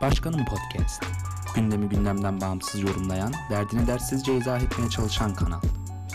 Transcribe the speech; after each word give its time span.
Başkanım 0.00 0.44
Podcast. 0.44 1.02
Gündemi 1.56 1.88
gündemden 1.88 2.40
bağımsız 2.40 2.82
yorumlayan, 2.82 3.32
derdini 3.50 3.86
dersizce 3.86 4.36
izah 4.36 4.62
etmeye 4.62 4.88
çalışan 4.88 5.34
kanal. 5.34 5.60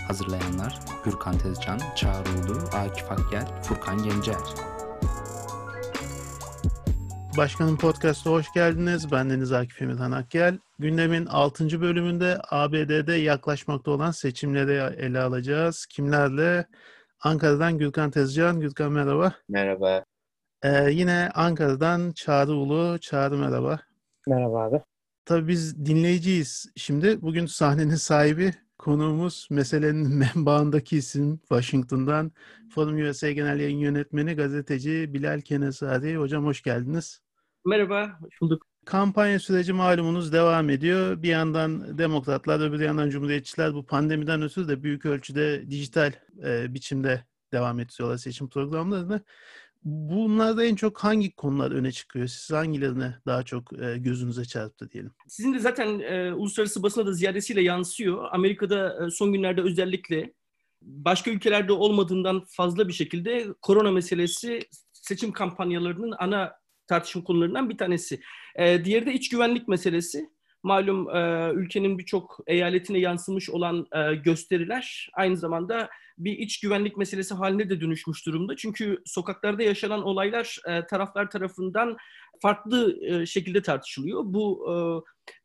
Hazırlayanlar 0.07 0.79
Gürkan 1.05 1.37
Tezcan, 1.37 1.79
Çağrı 1.95 2.29
Ulu, 2.29 2.59
Akif 2.73 3.11
Akgel, 3.11 3.61
Furkan 3.63 4.03
Gencer. 4.03 4.35
Başkanım 7.37 7.77
Podcast'a 7.77 8.29
hoş 8.29 8.53
geldiniz. 8.53 9.11
Ben 9.11 9.29
Deniz 9.29 9.51
Akif 9.51 9.81
Emirhan 9.81 10.11
Akgel. 10.11 10.57
Gündemin 10.79 11.25
6. 11.25 11.81
bölümünde 11.81 12.41
ABD'de 12.49 13.13
yaklaşmakta 13.13 13.91
olan 13.91 14.11
seçimleri 14.11 14.95
ele 14.97 15.19
alacağız. 15.19 15.85
Kimlerle? 15.85 16.67
Ankara'dan 17.23 17.77
Gürkan 17.77 18.11
Tezcan. 18.11 18.59
Gürkan 18.59 18.91
merhaba. 18.91 19.33
Merhaba. 19.49 20.03
Ee, 20.63 20.91
yine 20.91 21.29
Ankara'dan 21.33 22.11
Çağrı 22.11 22.53
Ulu. 22.53 22.99
Çağrı 22.99 23.37
merhaba. 23.37 23.79
Merhaba 24.27 24.63
abi. 24.63 24.81
Tabii 25.25 25.47
biz 25.47 25.85
dinleyiciyiz. 25.85 26.71
Şimdi 26.75 27.21
bugün 27.21 27.45
sahnenin 27.45 27.95
sahibi 27.95 28.53
konuğumuz 28.77 29.47
meselenin 29.51 30.15
menbaındaki 30.35 30.97
isim 30.97 31.37
Washington'dan 31.37 32.31
Forum 32.69 33.09
USA 33.09 33.31
Genel 33.31 33.59
Yayın 33.59 33.77
Yönetmeni 33.77 34.33
gazeteci 34.33 35.13
Bilal 35.13 35.41
Kenesari. 35.41 36.17
Hocam 36.17 36.45
hoş 36.45 36.61
geldiniz. 36.61 37.21
Merhaba, 37.65 38.19
hoş 38.21 38.41
bulduk. 38.41 38.67
Kampanya 38.85 39.39
süreci 39.39 39.73
malumunuz 39.73 40.33
devam 40.33 40.69
ediyor. 40.69 41.23
Bir 41.23 41.29
yandan 41.29 41.97
demokratlar, 41.97 42.59
öbür 42.59 42.79
yandan 42.79 43.09
cumhuriyetçiler 43.09 43.73
bu 43.73 43.85
pandemiden 43.85 44.41
ötürü 44.41 44.67
de 44.67 44.83
büyük 44.83 45.05
ölçüde 45.05 45.69
dijital 45.69 46.11
e, 46.43 46.73
biçimde 46.73 47.23
devam 47.53 47.79
ettiriyorlar 47.79 48.17
seçim 48.17 48.49
programlarını. 48.49 49.21
Bunlarda 49.85 50.65
en 50.65 50.75
çok 50.75 50.97
hangi 50.97 51.35
konular 51.35 51.71
öne 51.71 51.91
çıkıyor? 51.91 52.27
Siz 52.27 52.51
hangilerine 52.51 53.15
daha 53.25 53.43
çok 53.43 53.79
e, 53.81 53.97
gözünüze 53.97 54.45
çarptı 54.45 54.89
diyelim? 54.91 55.11
Sizin 55.27 55.53
de 55.53 55.59
zaten 55.59 55.99
e, 55.99 56.33
uluslararası 56.33 56.83
basına 56.83 57.05
da 57.05 57.13
ziyadesiyle 57.13 57.61
yansıyor. 57.61 58.27
Amerika'da 58.31 59.05
e, 59.05 59.09
son 59.09 59.33
günlerde 59.33 59.61
özellikle 59.61 60.33
başka 60.81 61.31
ülkelerde 61.31 61.73
olmadığından 61.73 62.43
fazla 62.47 62.87
bir 62.87 62.93
şekilde 62.93 63.47
korona 63.61 63.91
meselesi 63.91 64.59
seçim 64.93 65.31
kampanyalarının 65.31 66.13
ana 66.19 66.53
tartışma 66.87 67.23
konularından 67.23 67.69
bir 67.69 67.77
tanesi. 67.77 68.21
E, 68.55 68.85
diğeri 68.85 69.05
de 69.05 69.13
iç 69.13 69.29
güvenlik 69.29 69.67
meselesi. 69.67 70.29
Malum 70.63 71.15
e, 71.15 71.51
ülkenin 71.53 71.97
birçok 71.97 72.39
eyaletine 72.47 72.99
yansımış 72.99 73.49
olan 73.49 73.87
e, 73.95 74.15
gösteriler 74.15 75.09
aynı 75.13 75.37
zamanda 75.37 75.89
bir 76.17 76.31
iç 76.31 76.59
güvenlik 76.59 76.97
meselesi 76.97 77.33
haline 77.33 77.69
de 77.69 77.81
dönüşmüş 77.81 78.25
durumda. 78.25 78.55
Çünkü 78.55 79.01
sokaklarda 79.05 79.63
yaşanan 79.63 80.03
olaylar 80.03 80.57
e, 80.67 80.85
taraflar 80.85 81.29
tarafından 81.29 81.97
farklı 82.43 82.99
e, 83.05 83.25
şekilde 83.25 83.61
tartışılıyor. 83.61 84.21
Bu 84.25 84.65
e, 84.69 84.75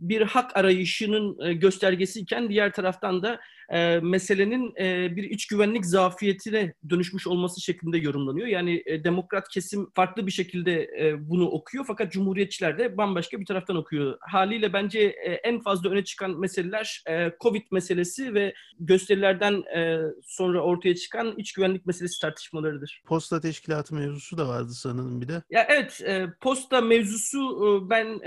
bir 0.00 0.22
hak 0.22 0.56
arayışının 0.56 1.46
e, 1.46 1.52
göstergesiyken 1.52 2.48
diğer 2.48 2.72
taraftan 2.72 3.22
da 3.22 3.40
e, 3.72 4.00
meselenin 4.02 4.74
e, 4.80 5.16
bir 5.16 5.24
iç 5.24 5.46
güvenlik 5.46 5.86
zafiyetine 5.86 6.74
dönüşmüş 6.90 7.26
olması 7.26 7.60
şeklinde 7.60 7.98
yorumlanıyor. 7.98 8.46
Yani 8.46 8.82
e, 8.86 9.04
demokrat 9.04 9.48
kesim 9.48 9.90
farklı 9.94 10.26
bir 10.26 10.32
şekilde 10.32 10.82
e, 10.82 11.28
bunu 11.30 11.48
okuyor 11.48 11.84
fakat 11.86 12.12
cumhuriyetçiler 12.12 12.78
de 12.78 12.96
bambaşka 12.96 13.40
bir 13.40 13.46
taraftan 13.46 13.76
okuyor. 13.76 14.18
Haliyle 14.20 14.72
bence 14.72 15.00
e, 15.00 15.32
en 15.32 15.60
fazla 15.60 15.90
öne 15.90 16.04
çıkan 16.04 16.40
meseleler 16.40 17.02
e, 17.08 17.32
Covid 17.40 17.62
meselesi 17.70 18.34
ve 18.34 18.54
gösterilerden 18.80 19.62
e, 19.76 19.98
sonra 20.24 20.60
ortaya 20.60 20.94
çıkan 20.94 21.34
iç 21.36 21.52
güvenlik 21.52 21.86
meselesi 21.86 22.20
tartışmalarıdır. 22.20 23.02
Posta 23.06 23.40
teşkilatı 23.40 23.94
mevzusu 23.94 24.38
da 24.38 24.48
vardı 24.48 24.72
sanırım 24.72 25.20
bir 25.20 25.28
de. 25.28 25.42
Ya 25.50 25.66
evet, 25.68 26.00
e, 26.06 26.26
posta 26.40 26.80
mevzusu 26.88 27.38
e, 27.38 27.90
ben 27.90 28.20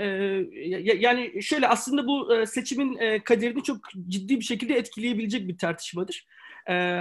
ya, 0.68 0.94
yani 0.98 1.42
şöyle 1.42 1.68
aslında 1.68 2.06
bu 2.06 2.34
e, 2.34 2.46
seçimin 2.46 3.20
kaderini 3.24 3.62
çok 3.62 3.76
ciddi 4.08 4.36
bir 4.36 4.44
şekilde 4.44 4.74
etkileyebilecek 4.74 5.48
bir 5.48 5.58
tartışmadır. 5.58 6.26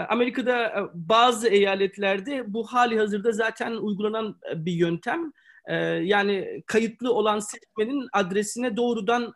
Amerika'da 0.09 0.89
bazı 0.93 1.47
eyaletlerde 1.47 2.53
bu 2.53 2.67
hali 2.67 2.99
hazırda 2.99 3.31
zaten 3.31 3.71
uygulanan 3.71 4.35
bir 4.55 4.71
yöntem. 4.71 5.31
Yani 6.01 6.63
kayıtlı 6.65 7.13
olan 7.13 7.39
seçmenin 7.39 8.07
adresine 8.13 8.77
doğrudan 8.77 9.33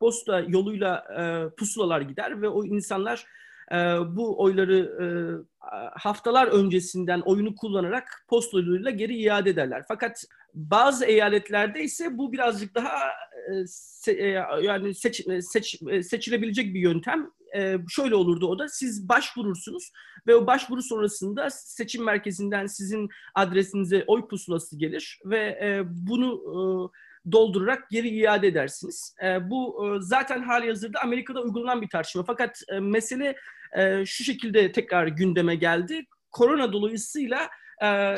posta 0.00 0.40
yoluyla 0.40 1.04
pusulalar 1.58 2.00
gider 2.00 2.42
ve 2.42 2.48
o 2.48 2.64
insanlar 2.64 3.26
bu 4.06 4.42
oyları 4.42 4.94
haftalar 5.92 6.46
öncesinden 6.46 7.20
oyunu 7.20 7.54
kullanarak 7.54 8.24
posta 8.28 8.58
yoluyla 8.58 8.90
geri 8.90 9.16
iade 9.16 9.50
ederler. 9.50 9.84
Fakat 9.88 10.24
bazı 10.58 11.04
eyaletlerde 11.04 11.82
ise 11.82 12.18
bu 12.18 12.32
birazcık 12.32 12.74
daha 12.74 13.08
e, 13.50 13.66
se, 13.66 14.12
e, 14.12 14.26
yani 14.62 14.94
seç, 14.94 15.26
seç, 15.40 15.82
seçilebilecek 16.02 16.74
bir 16.74 16.80
yöntem. 16.80 17.30
E, 17.56 17.76
şöyle 17.88 18.14
olurdu 18.14 18.46
o 18.46 18.58
da 18.58 18.68
siz 18.68 19.08
başvurursunuz 19.08 19.92
ve 20.26 20.34
o 20.34 20.46
başvuru 20.46 20.82
sonrasında 20.82 21.50
seçim 21.50 22.04
merkezinden 22.04 22.66
sizin 22.66 23.08
adresinize 23.34 24.04
oy 24.06 24.28
pusulası 24.28 24.78
gelir 24.78 25.20
ve 25.24 25.38
e, 25.38 25.82
bunu 25.86 26.34
e, 26.34 26.58
doldurarak 27.32 27.90
geri 27.90 28.08
iade 28.08 28.48
edersiniz. 28.48 29.14
E, 29.24 29.50
bu 29.50 29.86
e, 29.86 30.00
zaten 30.00 30.42
hali 30.42 30.68
hazırda 30.68 31.00
Amerika'da 31.02 31.42
uygulanan 31.42 31.82
bir 31.82 31.88
tartışma. 31.88 32.22
Fakat 32.22 32.62
e, 32.68 32.80
mesele 32.80 33.36
e, 33.76 34.06
şu 34.06 34.24
şekilde 34.24 34.72
tekrar 34.72 35.06
gündeme 35.06 35.54
geldi. 35.54 36.04
Korona 36.30 36.72
dolayısıyla 36.72 37.48
e, 37.82 38.16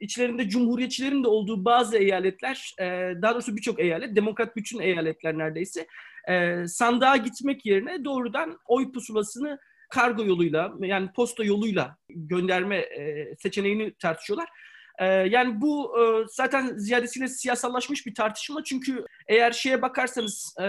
içlerinde 0.00 0.48
cumhuriyetçilerin 0.48 1.24
de 1.24 1.28
olduğu 1.28 1.64
bazı 1.64 1.96
eyaletler, 1.96 2.74
e, 2.80 2.84
daha 3.22 3.34
doğrusu 3.34 3.56
birçok 3.56 3.80
eyalet, 3.80 4.16
demokrat 4.16 4.56
bütün 4.56 4.80
eyaletler 4.80 5.38
neredeyse, 5.38 5.86
e, 6.28 6.66
sandığa 6.66 7.16
gitmek 7.16 7.66
yerine 7.66 8.04
doğrudan 8.04 8.58
oy 8.66 8.92
pusulasını 8.92 9.58
kargo 9.90 10.24
yoluyla 10.24 10.72
yani 10.80 11.12
posta 11.12 11.44
yoluyla 11.44 11.96
gönderme 12.08 12.76
e, 12.76 13.34
seçeneğini 13.38 13.94
tartışıyorlar. 13.94 14.48
Ee, 14.98 15.04
yani 15.06 15.60
bu 15.60 16.00
e, 16.00 16.26
zaten 16.28 16.76
ziyadesiyle 16.76 17.28
siyasallaşmış 17.28 18.06
bir 18.06 18.14
tartışma 18.14 18.64
çünkü 18.64 19.04
eğer 19.28 19.52
şeye 19.52 19.82
bakarsanız 19.82 20.54
e, 20.60 20.64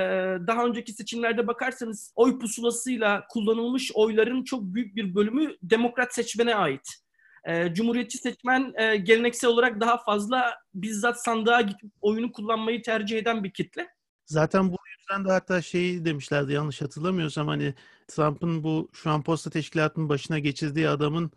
daha 0.48 0.66
önceki 0.66 0.94
seçimlerde 0.94 1.48
bakarsanız 1.48 2.14
oy 2.16 2.40
pusulasıyla 2.40 3.28
kullanılmış 3.30 3.92
oyların 3.94 4.44
çok 4.44 4.62
büyük 4.64 4.96
bir 4.96 5.16
bölümü 5.16 5.56
demokrat 5.64 6.14
seçmene 6.14 6.56
ait. 6.56 7.07
E, 7.44 7.74
Cumhuriyetçi 7.74 8.18
seçmen 8.18 8.74
geleneksel 9.04 9.50
olarak 9.50 9.82
daha 9.82 9.98
fazla 9.98 10.56
bizzat 10.74 11.24
sandığa 11.24 11.62
gidip 11.62 11.92
oyunu 12.02 12.32
kullanmayı 12.32 12.82
tercih 12.82 13.18
eden 13.18 13.44
bir 13.44 13.52
kitle. 13.52 13.88
Zaten 14.26 14.72
bu 14.72 14.78
yüzden 15.00 15.26
de 15.26 15.32
hatta 15.32 15.62
şey 15.62 16.06
demişlerdi 16.06 16.54
yanlış 16.54 16.82
hatırlamıyorsam 16.82 17.48
hani 17.48 17.74
Trump'ın 18.08 18.64
bu 18.64 18.90
şu 18.94 19.10
an 19.10 19.24
posta 19.24 19.50
teşkilatının 19.50 20.10
başına 20.10 20.40
geçirdiği 20.40 20.90
adamın 20.90 21.32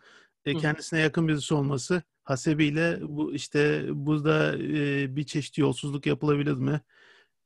kendisine 0.44 1.00
yakın 1.00 1.28
birisi 1.28 1.54
olması 1.54 2.02
hasebiyle 2.24 2.98
bu 3.02 3.34
işte 3.34 3.84
burada 3.92 4.58
e, 4.58 5.16
bir 5.16 5.24
çeşit 5.24 5.58
yolsuzluk 5.58 6.06
yapılabilir 6.06 6.54
mi? 6.54 6.80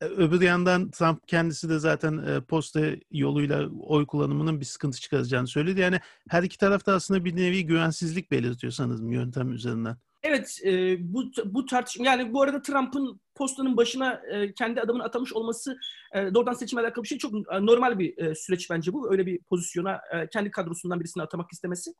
E, 0.04 0.06
öbür 0.06 0.40
yandan 0.40 0.90
Trump 0.90 1.28
kendisi 1.28 1.68
de 1.68 1.78
zaten 1.78 2.18
e, 2.18 2.40
posta 2.40 2.80
yoluyla 3.10 3.68
oy 3.80 4.06
kullanımının 4.06 4.60
bir 4.60 4.64
sıkıntı 4.64 5.00
çıkaracağını 5.00 5.46
söyledi. 5.46 5.80
Yani 5.80 6.00
her 6.28 6.42
iki 6.42 6.58
tarafta 6.58 6.92
aslında 6.92 7.24
bir 7.24 7.36
nevi 7.36 7.66
güvensizlik 7.66 8.30
belirtiyor 8.30 8.72
sanırım 8.72 9.12
yöntem 9.12 9.52
üzerinden. 9.52 9.96
Evet, 10.22 10.60
e, 10.64 10.96
bu 11.14 11.24
bu 11.44 11.66
tartışma 11.66 12.06
yani 12.06 12.32
bu 12.32 12.42
arada 12.42 12.62
Trump'ın 12.62 13.20
postanın 13.34 13.76
başına 13.76 14.22
e, 14.32 14.54
kendi 14.54 14.80
adamını 14.80 15.04
atamış 15.04 15.32
olması 15.32 15.78
e, 16.14 16.34
doğrudan 16.34 16.52
seçime 16.52 16.82
alakalı 16.82 17.02
bir 17.02 17.08
şey 17.08 17.18
çok 17.18 17.34
e, 17.34 17.66
normal 17.66 17.98
bir 17.98 18.18
e, 18.18 18.34
süreç 18.34 18.70
bence 18.70 18.92
bu. 18.92 19.12
Öyle 19.12 19.26
bir 19.26 19.38
pozisyona 19.38 20.00
e, 20.12 20.28
kendi 20.28 20.50
kadrosundan 20.50 21.00
birisini 21.00 21.22
atamak 21.22 21.52
istemesi. 21.52 21.94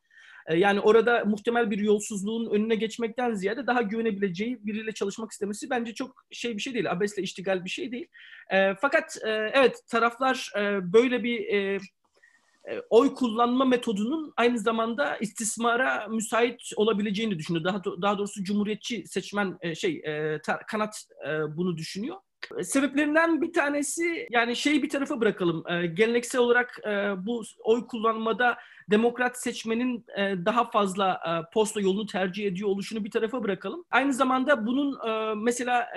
E, 0.46 0.56
yani 0.56 0.80
orada 0.80 1.24
muhtemel 1.24 1.70
bir 1.70 1.78
yolsuzluğun 1.78 2.50
önüne 2.50 2.74
geçmekten 2.74 3.34
ziyade 3.34 3.66
daha 3.66 3.82
güvenebileceği 3.82 4.66
biriyle 4.66 4.92
çalışmak 4.92 5.32
istemesi 5.32 5.70
bence 5.70 5.94
çok 5.94 6.26
şey 6.30 6.56
bir 6.56 6.62
şey 6.62 6.74
değil. 6.74 6.90
Abesle 6.90 7.22
iştigal 7.22 7.64
bir 7.64 7.70
şey 7.70 7.92
değil. 7.92 8.06
E, 8.50 8.74
fakat 8.74 9.16
e, 9.24 9.30
evet 9.30 9.80
taraflar 9.90 10.52
böyle 10.82 11.24
bir 11.24 11.44
oy 12.90 13.14
kullanma 13.14 13.64
metodunun 13.64 14.32
aynı 14.36 14.58
zamanda 14.58 15.16
istismara 15.16 16.08
müsait 16.08 16.60
olabileceğini 16.76 17.38
düşünüyor. 17.38 17.64
Daha 17.64 17.84
daha 17.84 18.18
doğrusu 18.18 18.44
cumhuriyetçi 18.44 19.06
seçmen 19.06 19.58
şey 19.74 20.02
kanat 20.66 21.04
bunu 21.48 21.76
düşünüyor. 21.76 22.16
Sebeplerinden 22.62 23.42
bir 23.42 23.52
tanesi 23.52 24.26
yani 24.30 24.56
şeyi 24.56 24.82
bir 24.82 24.88
tarafa 24.88 25.20
bırakalım. 25.20 25.64
Geleneksel 25.94 26.40
olarak 26.40 26.80
bu 27.16 27.42
oy 27.64 27.86
kullanmada 27.86 28.56
demokrat 28.90 29.38
seçmenin 29.38 30.06
daha 30.18 30.70
fazla 30.70 31.20
posta 31.54 31.80
yolunu 31.80 32.06
tercih 32.06 32.46
ediyor 32.46 32.68
oluşunu 32.68 33.04
bir 33.04 33.10
tarafa 33.10 33.42
bırakalım. 33.42 33.84
Aynı 33.90 34.12
zamanda 34.12 34.66
bunun 34.66 34.98
mesela 35.42 35.88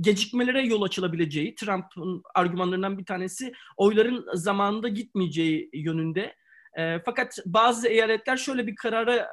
gecikmelere 0.00 0.62
yol 0.62 0.82
açılabileceği, 0.82 1.54
Trump'ın 1.54 2.22
argümanlarından 2.34 2.98
bir 2.98 3.04
tanesi 3.04 3.52
oyların 3.76 4.26
zamanında 4.34 4.88
gitmeyeceği 4.88 5.70
yönünde. 5.72 6.34
Fakat 7.04 7.38
bazı 7.46 7.88
eyaletler 7.88 8.36
şöyle 8.36 8.66
bir 8.66 8.74
kararı 8.74 9.26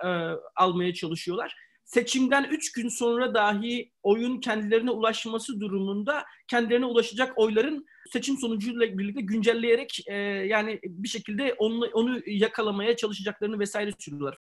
almaya 0.55 0.93
çalışıyorlar 0.93 1.55
seçimden 1.87 2.43
3 2.43 2.71
gün 2.71 2.89
sonra 2.89 3.33
dahi 3.33 3.91
oyun 4.03 4.39
kendilerine 4.39 4.91
ulaşması 4.91 5.59
durumunda 5.59 6.25
kendilerine 6.47 6.85
ulaşacak 6.85 7.37
oyların 7.37 7.85
seçim 8.11 8.37
sonucuyla 8.37 8.97
birlikte 8.97 9.21
güncelleyerek 9.21 9.99
e, 10.07 10.15
yani 10.47 10.79
bir 10.83 11.07
şekilde 11.07 11.53
onu, 11.53 11.85
onu 11.93 12.19
yakalamaya 12.25 12.95
çalışacaklarını 12.95 13.59
vesaire 13.59 13.91
söylüyorlar. 13.99 14.37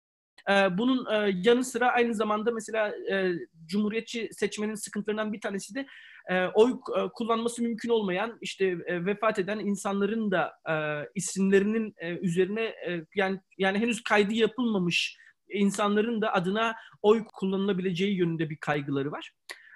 E, 0.50 0.78
bunun 0.78 1.06
e, 1.12 1.40
yanı 1.44 1.64
sıra 1.64 1.88
aynı 1.88 2.14
zamanda 2.14 2.50
mesela 2.50 2.92
e, 3.10 3.32
Cumhuriyetçi 3.66 4.28
seçmenin 4.32 4.74
sıkıntılarından 4.74 5.32
bir 5.32 5.40
tanesi 5.40 5.74
de 5.74 5.86
e, 6.30 6.46
oy 6.46 6.70
e, 6.72 7.08
kullanması 7.14 7.62
mümkün 7.62 7.88
olmayan 7.88 8.38
işte 8.40 8.64
e, 8.86 9.06
vefat 9.06 9.38
eden 9.38 9.58
insanların 9.58 10.30
da 10.30 10.52
e, 10.68 10.74
isimlerinin 11.14 11.94
e, 11.98 12.10
üzerine 12.18 12.62
e, 12.62 13.04
yani 13.14 13.40
yani 13.58 13.78
henüz 13.78 14.02
kaydı 14.02 14.32
yapılmamış 14.32 15.16
insanların 15.50 16.22
da 16.22 16.32
adına 16.32 16.74
oy 17.02 17.24
kullanılabileceği 17.34 18.16
yönünde 18.16 18.50
bir 18.50 18.56
kaygıları 18.56 19.12
var. 19.12 19.32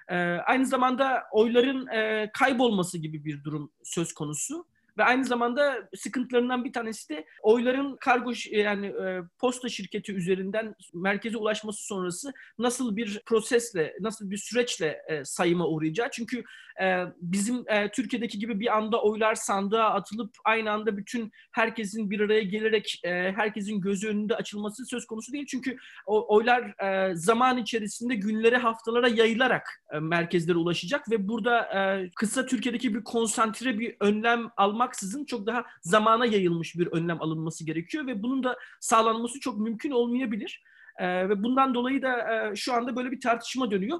E, 0.09 0.15
aynı 0.45 0.65
zamanda 0.65 1.23
oyların 1.31 1.87
e, 1.87 2.31
kaybolması 2.33 2.97
gibi 2.97 3.25
bir 3.25 3.43
durum 3.43 3.71
söz 3.83 4.13
konusu. 4.13 4.67
Ve 4.97 5.03
aynı 5.03 5.25
zamanda 5.25 5.89
sıkıntılarından 5.95 6.65
bir 6.65 6.73
tanesi 6.73 7.09
de 7.09 7.25
oyların 7.41 7.97
kargo 7.97 8.31
yani 8.51 8.87
e, 8.87 9.21
posta 9.39 9.69
şirketi 9.69 10.13
üzerinden 10.13 10.75
merkeze 10.93 11.37
ulaşması 11.37 11.85
sonrası 11.85 12.33
nasıl 12.59 12.95
bir 12.95 13.21
prosesle, 13.25 13.97
nasıl 13.99 14.31
bir 14.31 14.37
süreçle 14.37 15.01
e, 15.07 15.25
sayıma 15.25 15.67
uğrayacağı. 15.67 16.09
Çünkü 16.11 16.43
e, 16.81 17.03
bizim 17.21 17.63
e, 17.67 17.91
Türkiye'deki 17.91 18.39
gibi 18.39 18.59
bir 18.59 18.77
anda 18.77 19.01
oylar 19.01 19.35
sandığa 19.35 19.93
atılıp 19.93 20.35
aynı 20.45 20.71
anda 20.71 20.97
bütün 20.97 21.31
herkesin 21.51 22.09
bir 22.09 22.19
araya 22.19 22.43
gelerek 22.43 23.01
e, 23.03 23.09
herkesin 23.09 23.81
gözü 23.81 24.07
önünde 24.07 24.35
açılması 24.35 24.85
söz 24.85 25.07
konusu 25.07 25.33
değil. 25.33 25.45
Çünkü 25.45 25.77
oylar 26.05 26.83
e, 26.83 27.15
zaman 27.15 27.57
içerisinde 27.57 28.15
günlere, 28.15 28.57
haftalara 28.57 29.07
yayılarak 29.07 29.83
e, 29.91 29.99
merkezlere 29.99 30.57
ulaşacak 30.57 31.11
ve 31.11 31.27
burada 31.27 31.61
e, 31.61 32.09
kısa 32.15 32.45
Türkiye'deki 32.45 32.95
bir 32.95 33.03
konsantre 33.03 33.79
bir 33.79 33.95
önlem 33.99 34.49
almaksızın 34.87 35.25
çok 35.25 35.47
daha 35.47 35.65
zamana 35.81 36.25
yayılmış 36.25 36.75
bir 36.75 36.87
önlem 36.87 37.21
alınması 37.21 37.65
gerekiyor 37.65 38.07
ve 38.07 38.23
bunun 38.23 38.43
da 38.43 38.57
sağlanması 38.79 39.39
çok 39.39 39.59
mümkün 39.59 39.91
olmayabilir. 39.91 40.63
E, 40.97 41.29
ve 41.29 41.43
bundan 41.43 41.73
dolayı 41.73 42.01
da 42.01 42.33
e, 42.33 42.55
şu 42.55 42.73
anda 42.73 42.95
böyle 42.95 43.11
bir 43.11 43.21
tartışma 43.21 43.71
dönüyor. 43.71 43.99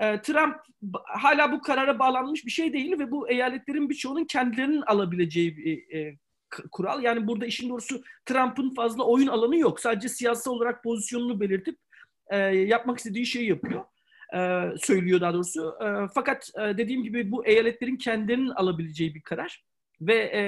E, 0.00 0.20
Trump 0.20 0.56
hala 1.04 1.52
bu 1.52 1.60
karara 1.60 1.98
bağlanmış 1.98 2.46
bir 2.46 2.50
şey 2.50 2.72
değil 2.72 2.98
ve 2.98 3.10
bu 3.10 3.28
eyaletlerin 3.28 3.88
birçoğunun 3.88 4.24
kendilerinin 4.24 4.82
alabileceği 4.82 5.56
bir 5.56 5.96
e, 5.96 6.18
kural. 6.72 7.02
Yani 7.02 7.26
burada 7.26 7.46
işin 7.46 7.68
doğrusu 7.68 8.02
Trump'ın 8.26 8.74
fazla 8.74 9.04
oyun 9.04 9.26
alanı 9.26 9.56
yok. 9.56 9.80
Sadece 9.80 10.08
siyasal 10.08 10.52
olarak 10.52 10.84
pozisyonunu 10.84 11.40
belirtip 11.40 11.78
e, 12.30 12.36
yapmak 12.46 12.98
istediği 12.98 13.26
şeyi 13.26 13.48
yapıyor. 13.48 13.84
E, 14.34 14.38
söylüyor 14.78 15.20
daha 15.20 15.34
doğrusu. 15.34 15.76
E, 15.84 15.86
fakat 16.14 16.50
e, 16.58 16.78
dediğim 16.78 17.02
gibi 17.02 17.30
bu 17.30 17.46
eyaletlerin 17.46 17.96
kendilerinin 17.96 18.50
alabileceği 18.50 19.14
bir 19.14 19.22
karar. 19.22 19.65
Ve 20.00 20.14
e, 20.14 20.42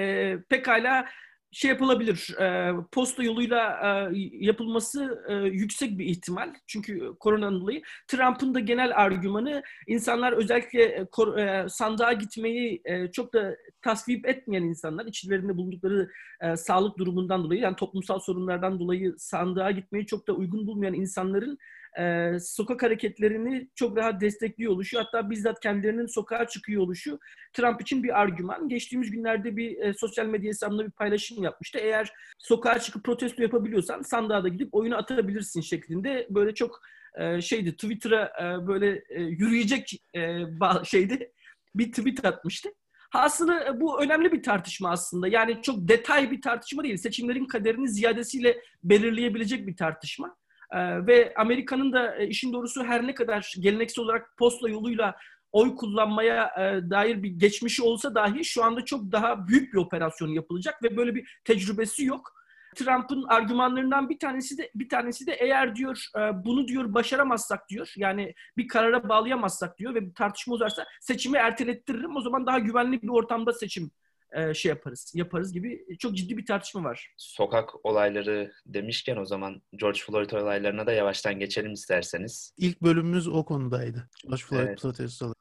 pekala 0.49 1.07
şey 1.53 1.71
yapılabilir. 1.71 2.37
E, 2.41 2.73
posta 2.93 3.23
yoluyla 3.23 3.81
e, 3.85 4.19
yapılması 4.33 5.25
e, 5.29 5.35
yüksek 5.35 5.99
bir 5.99 6.05
ihtimal. 6.05 6.55
Çünkü 6.67 7.13
koronadan 7.21 7.61
dolayı. 7.61 7.83
Trump'ın 8.09 8.55
da 8.55 8.61
genel 8.61 8.97
argümanı 8.97 9.63
insanlar 9.87 10.33
özellikle 10.33 10.83
e, 10.83 11.05
kor, 11.05 11.37
e, 11.37 11.69
sandığa 11.69 12.13
gitmeyi 12.13 12.81
e, 12.85 13.11
çok 13.11 13.35
da 13.35 13.57
tasvip 13.83 14.29
etmeyen 14.29 14.63
insanlar 14.63 15.07
içlerinde 15.07 15.57
bulundukları 15.57 16.11
e, 16.41 16.57
sağlık 16.57 16.99
durumundan 16.99 17.45
dolayı 17.45 17.61
yani 17.61 17.77
toplumsal 17.77 18.19
sorunlardan 18.19 18.81
dolayı 18.81 19.15
sandığa 19.19 19.71
gitmeyi 19.71 20.07
çok 20.07 20.29
da 20.29 20.33
uygun 20.33 20.67
bulmayan 20.67 20.95
insanların 20.95 21.59
e, 21.99 22.33
sokak 22.41 22.83
hareketlerini 22.83 23.69
çok 23.75 23.97
daha 23.97 24.21
destekliyor 24.21 24.73
oluşu 24.73 24.99
hatta 24.99 25.31
bizzat 25.31 25.61
kendilerinin 25.61 26.07
sokağa 26.07 26.47
çıkıyor 26.47 26.83
oluşu 26.83 27.19
Trump 27.53 27.81
için 27.81 28.03
bir 28.03 28.21
argüman. 28.21 28.69
Geçtiğimiz 28.69 29.11
günlerde 29.11 29.57
bir 29.57 29.79
e, 29.79 29.95
sosyal 29.95 30.27
medya 30.27 30.49
hesabında 30.49 30.87
bir 30.87 30.91
paylaşım 30.91 31.45
yapmıştı. 31.45 31.79
Eğer 31.79 32.13
sokağa 32.39 32.79
çıkıp 32.79 33.05
protesto 33.05 33.43
yapabiliyorsan 33.43 34.03
sandığa 34.03 34.45
da 34.45 34.49
gidip 34.49 34.75
oyunu 34.75 34.97
atabilirsin 34.97 35.61
şeklinde 35.61 36.27
böyle 36.31 36.55
çok 36.55 36.81
e, 37.15 37.41
şeydi 37.41 37.73
Twitter'a 37.73 38.25
e, 38.25 38.67
böyle 38.67 39.03
e, 39.09 39.23
yürüyecek 39.23 40.03
e, 40.17 40.45
şeydi 40.85 41.33
bir 41.75 41.93
tweet 41.93 42.25
atmıştı. 42.25 42.69
Hasılı 43.11 43.55
e, 43.55 43.81
bu 43.81 44.03
önemli 44.03 44.33
bir 44.33 44.43
tartışma 44.43 44.91
aslında. 44.91 45.29
Yani 45.29 45.63
çok 45.63 45.89
detay 45.89 46.31
bir 46.31 46.43
tartışma 46.43 46.85
değil. 46.85 46.97
Seçimlerin 46.97 47.47
kaderini 47.47 47.89
ziyadesiyle 47.89 48.61
belirleyebilecek 48.85 49.67
bir 49.67 49.77
tartışma. 49.77 50.37
Ee, 50.73 51.07
ve 51.07 51.35
Amerika'nın 51.37 51.93
da 51.93 52.17
e, 52.17 52.27
işin 52.27 52.53
doğrusu 52.53 52.85
her 52.85 53.07
ne 53.07 53.15
kadar 53.15 53.55
geleneksel 53.61 54.05
olarak 54.05 54.37
posta 54.39 54.69
yoluyla 54.69 55.17
oy 55.53 55.77
kullanmaya 55.77 56.45
e, 56.59 56.91
dair 56.91 57.23
bir 57.23 57.31
geçmişi 57.31 57.83
olsa 57.83 58.15
dahi 58.15 58.45
şu 58.45 58.65
anda 58.65 58.85
çok 58.85 59.13
daha 59.13 59.49
büyük 59.49 59.73
bir 59.73 59.79
operasyon 59.79 60.29
yapılacak 60.29 60.83
ve 60.83 60.97
böyle 60.97 61.15
bir 61.15 61.41
tecrübesi 61.45 62.05
yok. 62.05 62.39
Trump'ın 62.77 63.23
argümanlarından 63.23 64.09
bir 64.09 64.19
tanesi 64.19 64.59
de 64.59 64.71
bir 64.75 64.89
tanesi 64.89 65.27
de 65.27 65.33
eğer 65.33 65.77
diyor 65.77 66.05
e, 66.17 66.45
bunu 66.45 66.69
diyor 66.69 66.95
başaramazsak 66.95 67.69
diyor 67.69 67.93
yani 67.97 68.35
bir 68.57 68.69
karara 68.69 69.09
bağlayamazsak 69.09 69.79
diyor 69.79 69.95
ve 69.95 70.07
bir 70.07 70.15
tartışma 70.15 70.55
olursa 70.55 70.85
seçimi 71.01 71.39
ertelettiririm 71.39 72.17
o 72.17 72.21
zaman 72.21 72.47
daha 72.47 72.59
güvenli 72.59 73.03
bir 73.03 73.09
ortamda 73.09 73.53
seçim 73.53 73.91
e, 74.33 74.55
şey 74.55 74.69
yaparız, 74.69 75.13
yaparız 75.15 75.53
gibi 75.53 75.87
çok 75.99 76.17
ciddi 76.17 76.37
bir 76.37 76.47
tartışma 76.47 76.85
var. 76.85 77.15
Sokak 77.17 77.87
olayları 77.87 78.53
demişken 78.67 79.17
o 79.17 79.25
zaman 79.25 79.63
George 79.77 79.99
Floyd 79.99 80.31
olaylarına 80.31 80.87
da 80.87 80.93
yavaştan 80.93 81.39
geçelim 81.39 81.73
isterseniz. 81.73 82.55
İlk 82.59 82.83
bölümümüz 82.83 83.29
o 83.29 83.45
konudaydı. 83.45 84.09
George 84.23 84.43
Floyd 84.43 84.69
evet. 84.69 84.81
protestoları. 84.81 85.35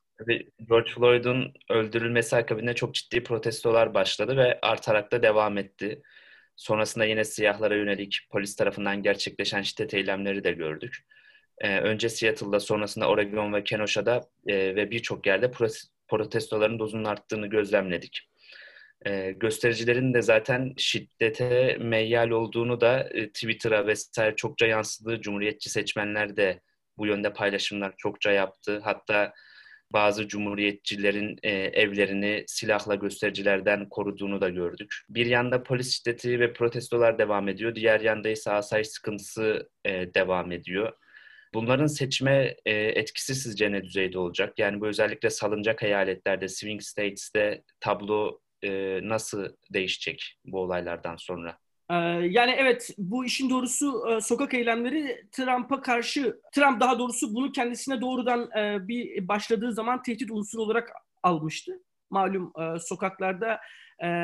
George 0.69 0.91
Floyd'un 0.91 1.53
öldürülmesi 1.69 2.35
akabinde 2.35 2.73
çok 2.73 2.93
ciddi 2.93 3.23
protestolar 3.23 3.93
başladı 3.93 4.37
ve 4.37 4.59
artarak 4.61 5.11
da 5.11 5.23
devam 5.23 5.57
etti. 5.57 6.01
Sonrasında 6.55 7.05
yine 7.05 7.23
siyahlara 7.23 7.75
yönelik 7.75 8.17
polis 8.29 8.55
tarafından 8.55 9.03
gerçekleşen 9.03 9.61
şiddet 9.61 9.93
eylemleri 9.93 10.43
de 10.43 10.51
gördük. 10.51 11.05
Ee, 11.57 11.79
önce 11.79 12.09
Seattle'da 12.09 12.59
sonrasında 12.59 13.09
Oregon 13.09 13.53
ve 13.53 13.63
Kenosha'da 13.63 14.29
e, 14.47 14.75
ve 14.75 14.91
birçok 14.91 15.27
yerde 15.27 15.51
protestoların 16.07 16.79
dozunun 16.79 17.03
arttığını 17.03 17.47
gözlemledik. 17.47 18.29
E, 19.05 19.31
göstericilerin 19.31 20.13
de 20.13 20.21
zaten 20.21 20.73
şiddete 20.77 21.77
meyyal 21.79 22.29
olduğunu 22.29 22.81
da 22.81 23.09
e, 23.11 23.27
Twitter'a 23.27 23.87
vesaire 23.87 24.35
çokça 24.35 24.65
yansıdığı 24.65 25.21
Cumhuriyetçi 25.21 25.69
seçmenler 25.69 26.37
de 26.37 26.61
bu 26.97 27.05
yönde 27.07 27.33
paylaşımlar 27.33 27.93
çokça 27.97 28.31
yaptı. 28.31 28.81
Hatta 28.83 29.33
bazı 29.93 30.27
cumhuriyetçilerin 30.27 31.37
e, 31.43 31.49
evlerini 31.51 32.43
silahla 32.47 32.95
göstericilerden 32.95 33.89
koruduğunu 33.89 34.41
da 34.41 34.49
gördük. 34.49 34.95
Bir 35.09 35.25
yanda 35.25 35.63
polis 35.63 35.97
şiddeti 35.97 36.39
ve 36.39 36.53
protestolar 36.53 37.19
devam 37.19 37.47
ediyor. 37.47 37.75
Diğer 37.75 38.01
yanda 38.01 38.29
ise 38.29 38.51
asayiş 38.51 38.87
sıkıntısı 38.87 39.69
e, 39.85 40.13
devam 40.13 40.51
ediyor. 40.51 40.93
Bunların 41.53 41.85
seçme 41.85 42.55
etkisi 42.65 43.35
sizce 43.35 43.71
ne 43.71 43.83
düzeyde 43.83 44.19
olacak? 44.19 44.53
Yani 44.59 44.81
bu 44.81 44.87
özellikle 44.87 45.29
salıncak 45.29 45.83
eyaletlerde, 45.83 46.47
swing 46.47 46.81
states'te 46.81 47.63
tablo 47.79 48.39
e, 48.63 48.99
nasıl 49.03 49.47
değişecek 49.73 50.39
bu 50.45 50.59
olaylardan 50.59 51.15
sonra? 51.15 51.57
Ee, 51.89 51.95
yani 52.29 52.51
evet 52.57 52.89
bu 52.97 53.25
işin 53.25 53.49
doğrusu 53.49 54.05
e, 54.09 54.21
sokak 54.21 54.53
eylemleri 54.53 55.27
Trump'a 55.31 55.81
karşı, 55.81 56.41
Trump 56.55 56.81
daha 56.81 56.99
doğrusu 56.99 57.35
bunu 57.35 57.51
kendisine 57.51 58.01
doğrudan 58.01 58.49
e, 58.57 58.87
bir 58.87 59.27
başladığı 59.27 59.73
zaman 59.73 60.01
tehdit 60.01 60.31
unsuru 60.31 60.61
olarak 60.61 60.89
almıştı. 61.23 61.71
Malum 62.09 62.53
e, 62.59 62.79
sokaklarda 62.79 63.59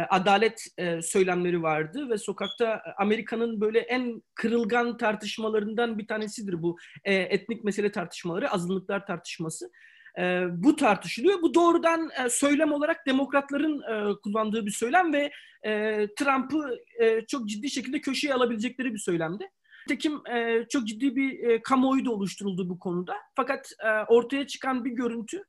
adalet 0.09 0.67
söylemleri 1.01 1.63
vardı 1.63 2.09
ve 2.09 2.17
sokakta 2.17 2.81
Amerika'nın 2.97 3.61
böyle 3.61 3.79
en 3.79 4.23
kırılgan 4.35 4.97
tartışmalarından 4.97 5.97
bir 5.97 6.07
tanesidir 6.07 6.61
bu 6.61 6.77
etnik 7.05 7.63
mesele 7.63 7.91
tartışmaları, 7.91 8.51
azınlıklar 8.51 9.05
tartışması 9.05 9.71
e, 10.19 10.45
bu 10.51 10.75
tartışılıyor. 10.75 11.41
Bu 11.41 11.53
doğrudan 11.53 12.09
e, 12.25 12.29
söylem 12.29 12.71
olarak 12.71 13.05
demokratların 13.07 13.81
e, 13.81 14.15
kullandığı 14.23 14.65
bir 14.65 14.71
söylem 14.71 15.13
ve 15.13 15.31
e, 15.65 16.07
Trump'ı 16.15 16.79
e, 16.99 17.25
çok 17.25 17.49
ciddi 17.49 17.69
şekilde 17.69 18.01
köşeye 18.01 18.33
alabilecekleri 18.33 18.93
bir 18.93 18.99
söylemdi. 18.99 19.49
Nitekim 19.87 20.27
e, 20.27 20.65
çok 20.69 20.87
ciddi 20.87 21.15
bir 21.15 21.39
e, 21.39 21.61
kamuoyu 21.61 22.05
da 22.05 22.11
oluşturuldu 22.11 22.69
bu 22.69 22.79
konuda. 22.79 23.15
Fakat 23.35 23.71
e, 23.85 23.89
ortaya 24.07 24.47
çıkan 24.47 24.85
bir 24.85 24.91
görüntü, 24.91 25.43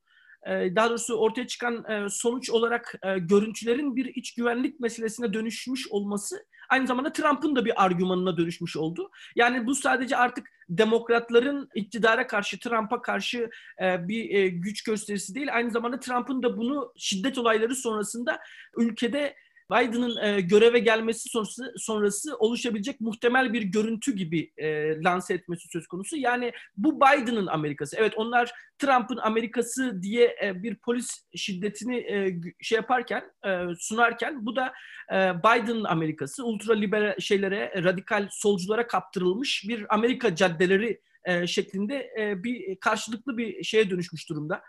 e, 0.47 0.76
daha 0.76 0.90
doğrusu 0.90 1.14
ortaya 1.14 1.47
çıkan 1.47 1.90
e, 1.90 2.09
sonuç 2.11 2.50
olarak 2.50 2.94
e, 3.02 3.18
görüntülerin 3.18 3.97
bir 3.97 4.06
iç 4.06 4.35
güvenlik 4.35 4.80
meselesine 4.80 5.33
dönüşmüş 5.33 5.88
olması 5.90 6.47
aynı 6.68 6.87
zamanda 6.87 7.12
Trump'ın 7.12 7.56
da 7.56 7.64
bir 7.64 7.85
argümanına 7.85 8.37
dönüşmüş 8.37 8.76
oldu. 8.76 9.11
Yani 9.37 9.66
bu 9.66 9.75
sadece 9.75 10.16
artık 10.16 10.53
demokratların 10.68 11.68
iktidara 11.75 12.26
karşı, 12.26 12.59
Trump'a 12.59 13.02
karşı 13.02 13.50
e, 13.83 14.09
bir 14.09 14.30
e, 14.30 14.49
güç 14.49 14.83
gösterisi 14.83 15.35
değil. 15.35 15.54
Aynı 15.54 15.71
zamanda 15.71 16.00
Trump'ın 16.00 16.42
da 16.42 16.56
bunu 16.56 16.92
şiddet 16.97 17.38
olayları 17.38 17.75
sonrasında 17.75 18.40
ülkede 18.76 19.35
Biden'ın 19.71 20.16
e, 20.23 20.40
göreve 20.40 20.78
gelmesi 20.78 21.28
sonrası, 21.28 21.75
sonrası 21.76 22.37
oluşabilecek 22.37 23.00
muhtemel 23.00 23.52
bir 23.52 23.62
görüntü 23.62 24.16
gibi 24.16 24.52
e, 24.56 24.66
lanse 25.02 25.35
etmesi 25.35 25.68
söz 25.73 25.87
konusu. 25.87 26.16
Yani 26.16 26.52
bu 26.76 27.00
Biden'ın 27.00 27.47
Amerikası. 27.47 27.97
Evet 27.97 28.12
onlar 28.16 28.52
Trump'ın 28.78 29.16
Amerikası 29.16 30.02
diye 30.02 30.37
e, 30.44 30.62
bir 30.62 30.76
polis 30.76 31.26
şiddetini 31.37 31.97
e, 31.97 32.40
şey 32.61 32.76
yaparken, 32.76 33.25
e, 33.47 33.61
sunarken 33.78 34.47
bu 34.47 34.56
da 34.56 34.73
e, 35.12 35.16
Biden'ın 35.38 35.85
Amerikası. 35.85 36.44
Ultra 36.44 36.75
liberal 36.75 37.18
şeylere, 37.21 37.85
radikal 37.85 38.28
solculara 38.30 38.87
kaptırılmış 38.87 39.64
bir 39.68 39.94
Amerika 39.94 40.35
caddeleri 40.37 41.00
e, 41.25 41.47
şeklinde 41.47 42.12
e, 42.21 42.44
bir 42.44 42.76
karşılıklı 42.76 43.38
bir 43.38 43.64
şeye 43.64 43.90
dönüşmüş 43.90 44.28
durumda. 44.28 44.62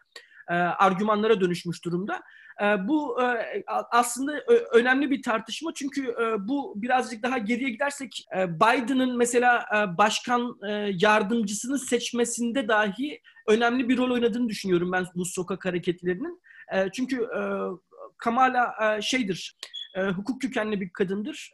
E, 0.50 0.54
argümanlara 0.54 1.42
dönüşmüş 1.42 1.86
durumda. 1.86 2.22
E, 2.62 2.88
bu 2.88 3.22
e, 3.22 3.64
aslında 3.92 4.44
önemli 4.72 5.12
bir 5.12 5.24
tartışma 5.24 5.72
çünkü 5.76 6.16
bu 6.40 6.74
birazcık 6.76 7.24
daha 7.24 7.38
geriye 7.38 7.70
gidersek 7.70 8.26
Biden'ın 8.36 9.18
mesela 9.18 9.66
başkan 9.98 10.60
yardımcısını 10.94 11.80
seçmesinde 11.80 12.68
dahi 12.68 13.22
önemli 13.48 13.90
bir 13.90 13.98
rol 13.98 14.12
oynadığını 14.12 14.50
düşünüyorum 14.50 14.92
ben 14.92 15.06
bu 15.16 15.26
sokak 15.26 15.66
hareketlerinin. 15.66 16.42
Çünkü 16.94 17.28
Kamala 18.18 19.02
şeydir, 19.02 19.58
hukuk 20.16 20.42
kökenli 20.42 20.82
bir 20.82 20.90
kadındır. 20.90 21.52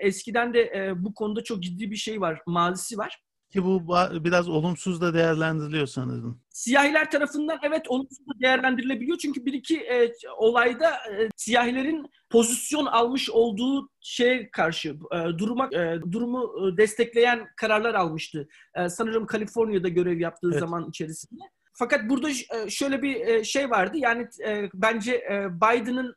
Eskiden 0.00 0.54
de 0.54 0.92
bu 0.96 1.14
konuda 1.14 1.44
çok 1.44 1.62
ciddi 1.62 1.90
bir 1.90 1.96
şey 1.96 2.20
var, 2.20 2.42
mazisi 2.46 2.98
var. 2.98 3.20
Ki 3.54 3.64
bu 3.64 3.88
biraz 4.24 4.48
olumsuz 4.48 5.00
da 5.00 5.14
değerlendiriliyor 5.14 5.86
sanırım. 5.86 6.40
Siyahiler 6.50 7.10
tarafından 7.10 7.58
evet 7.62 7.90
olumsuz 7.90 8.18
da 8.18 8.40
değerlendirilebiliyor. 8.40 9.18
Çünkü 9.18 9.46
bir 9.46 9.52
iki 9.52 9.80
e, 9.80 10.12
olayda 10.36 10.90
e, 10.90 11.28
siyahilerin 11.36 12.06
pozisyon 12.30 12.86
almış 12.86 13.30
olduğu 13.30 13.88
şeye 14.00 14.50
karşı 14.50 14.88
e, 14.88 15.38
duruma 15.38 15.66
e, 15.66 15.98
durumu 16.12 16.52
e, 16.68 16.76
destekleyen 16.76 17.46
kararlar 17.56 17.94
almıştı. 17.94 18.48
E, 18.74 18.88
sanırım 18.88 19.26
Kaliforniya'da 19.26 19.88
görev 19.88 20.20
yaptığı 20.20 20.50
evet. 20.50 20.60
zaman 20.60 20.88
içerisinde. 20.88 21.42
Fakat 21.76 22.08
burada 22.08 22.30
e, 22.30 22.70
şöyle 22.70 23.02
bir 23.02 23.26
e, 23.26 23.44
şey 23.44 23.70
vardı. 23.70 23.96
Yani 23.96 24.28
e, 24.46 24.68
bence 24.74 25.22
Biden'ın 25.54 26.14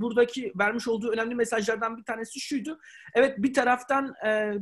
buradaki 0.00 0.52
vermiş 0.58 0.88
olduğu 0.88 1.10
önemli 1.10 1.34
mesajlardan 1.34 1.96
bir 1.96 2.04
tanesi 2.04 2.40
şuydu. 2.40 2.78
Evet 3.14 3.38
bir 3.38 3.54
taraftan 3.54 4.14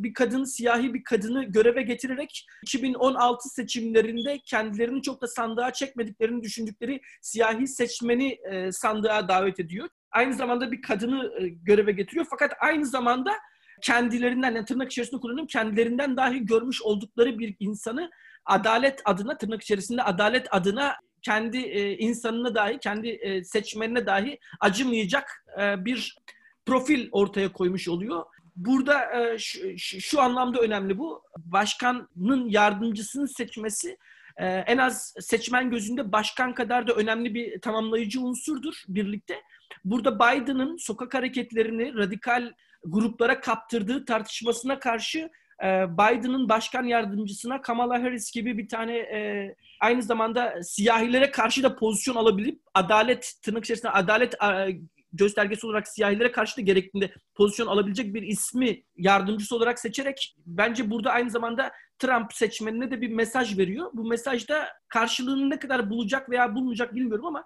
bir 0.03 0.15
kadın, 0.15 0.45
siyahi 0.45 0.95
bir 0.95 1.05
kadını 1.05 1.45
göreve 1.45 1.83
getirerek 1.83 2.47
2016 2.63 3.49
seçimlerinde 3.49 4.39
kendilerini 4.39 5.03
çok 5.03 5.23
da 5.23 5.27
sandığa 5.27 5.73
çekmediklerini 5.73 6.43
düşündükleri 6.43 7.01
siyahi 7.23 7.67
seçmeni 7.67 8.39
sandığa 8.73 9.29
davet 9.29 9.61
ediyor. 9.61 9.89
Aynı 10.11 10.35
zamanda 10.35 10.73
bir 10.73 10.83
kadını 10.83 11.49
göreve 11.49 11.93
getiriyor. 11.93 12.27
Fakat 12.31 12.53
aynı 12.61 12.87
zamanda 12.87 13.33
kendilerinden, 13.83 14.55
yani 14.55 14.65
tırnak 14.65 14.93
içerisinde 14.93 15.21
kullanıyorum, 15.21 15.47
kendilerinden 15.47 16.17
dahi 16.17 16.47
görmüş 16.47 16.83
oldukları 16.83 17.39
bir 17.39 17.57
insanı 17.61 18.11
adalet 18.47 19.03
adına 19.05 19.39
tırnak 19.39 19.63
içerisinde 19.63 20.03
adalet 20.03 20.47
adına 20.51 20.97
kendi 21.23 21.59
e, 21.59 21.97
insanına 21.97 22.55
dahi 22.55 22.79
kendi 22.79 23.09
e, 23.09 23.45
seçmenine 23.45 24.07
dahi 24.07 24.39
acımayacak 24.61 25.45
e, 25.61 25.85
bir 25.85 26.19
profil 26.67 27.09
ortaya 27.13 27.53
koymuş 27.53 27.89
oluyor. 27.89 28.25
Burada 28.57 29.21
e, 29.21 29.39
şu, 29.39 29.79
şu, 29.79 30.21
anlamda 30.21 30.61
önemli 30.61 30.99
bu. 30.99 31.23
Başkanın 31.39 32.49
yardımcısını 32.49 33.29
seçmesi 33.29 33.97
e, 34.37 34.47
en 34.47 34.79
az 34.79 35.15
seçmen 35.21 35.71
gözünde 35.71 36.13
başkan 36.13 36.55
kadar 36.55 36.87
da 36.87 36.93
önemli 36.93 37.35
bir 37.35 37.61
tamamlayıcı 37.61 38.21
unsurdur 38.21 38.83
birlikte. 38.89 39.43
Burada 39.85 40.15
Biden'ın 40.15 40.77
sokak 40.77 41.15
hareketlerini 41.15 41.95
radikal 41.95 42.53
gruplara 42.85 43.41
kaptırdığı 43.41 44.05
tartışmasına 44.05 44.79
karşı 44.79 45.31
Biden'ın 45.63 46.49
başkan 46.49 46.85
yardımcısına 46.85 47.63
Kamala 47.63 48.03
Harris 48.03 48.33
gibi 48.33 48.59
bir 48.59 48.69
tane 48.69 48.97
e, 48.97 49.55
aynı 49.81 50.03
zamanda 50.03 50.63
siyahilere 50.63 51.31
karşı 51.31 51.63
da 51.63 51.77
pozisyon 51.77 52.17
alabilip 52.17 52.61
adalet 52.75 53.33
tırnak 53.43 53.65
içerisinde 53.65 53.93
adalet 53.93 54.35
e, 54.35 54.79
göstergesi 55.13 55.67
olarak 55.67 55.89
siyahilere 55.89 56.33
karşı 56.33 56.57
da 56.57 56.61
gerektiğinde 56.61 57.11
pozisyon 57.35 57.67
alabilecek 57.67 58.15
bir 58.15 58.23
ismi 58.23 58.83
yardımcısı 58.97 59.57
olarak 59.57 59.79
seçerek 59.79 60.37
bence 60.47 60.91
burada 60.91 61.11
aynı 61.11 61.31
zamanda 61.31 61.73
Trump 61.99 62.33
seçmenine 62.33 62.91
de 62.91 63.01
bir 63.01 63.09
mesaj 63.09 63.59
veriyor. 63.59 63.91
Bu 63.93 64.05
mesajda 64.05 64.69
karşılığını 64.89 65.51
ne 65.51 65.59
kadar 65.59 65.91
bulacak 65.91 66.31
veya 66.31 66.55
bulmayacak 66.55 66.95
bilmiyorum 66.95 67.27
ama 67.27 67.45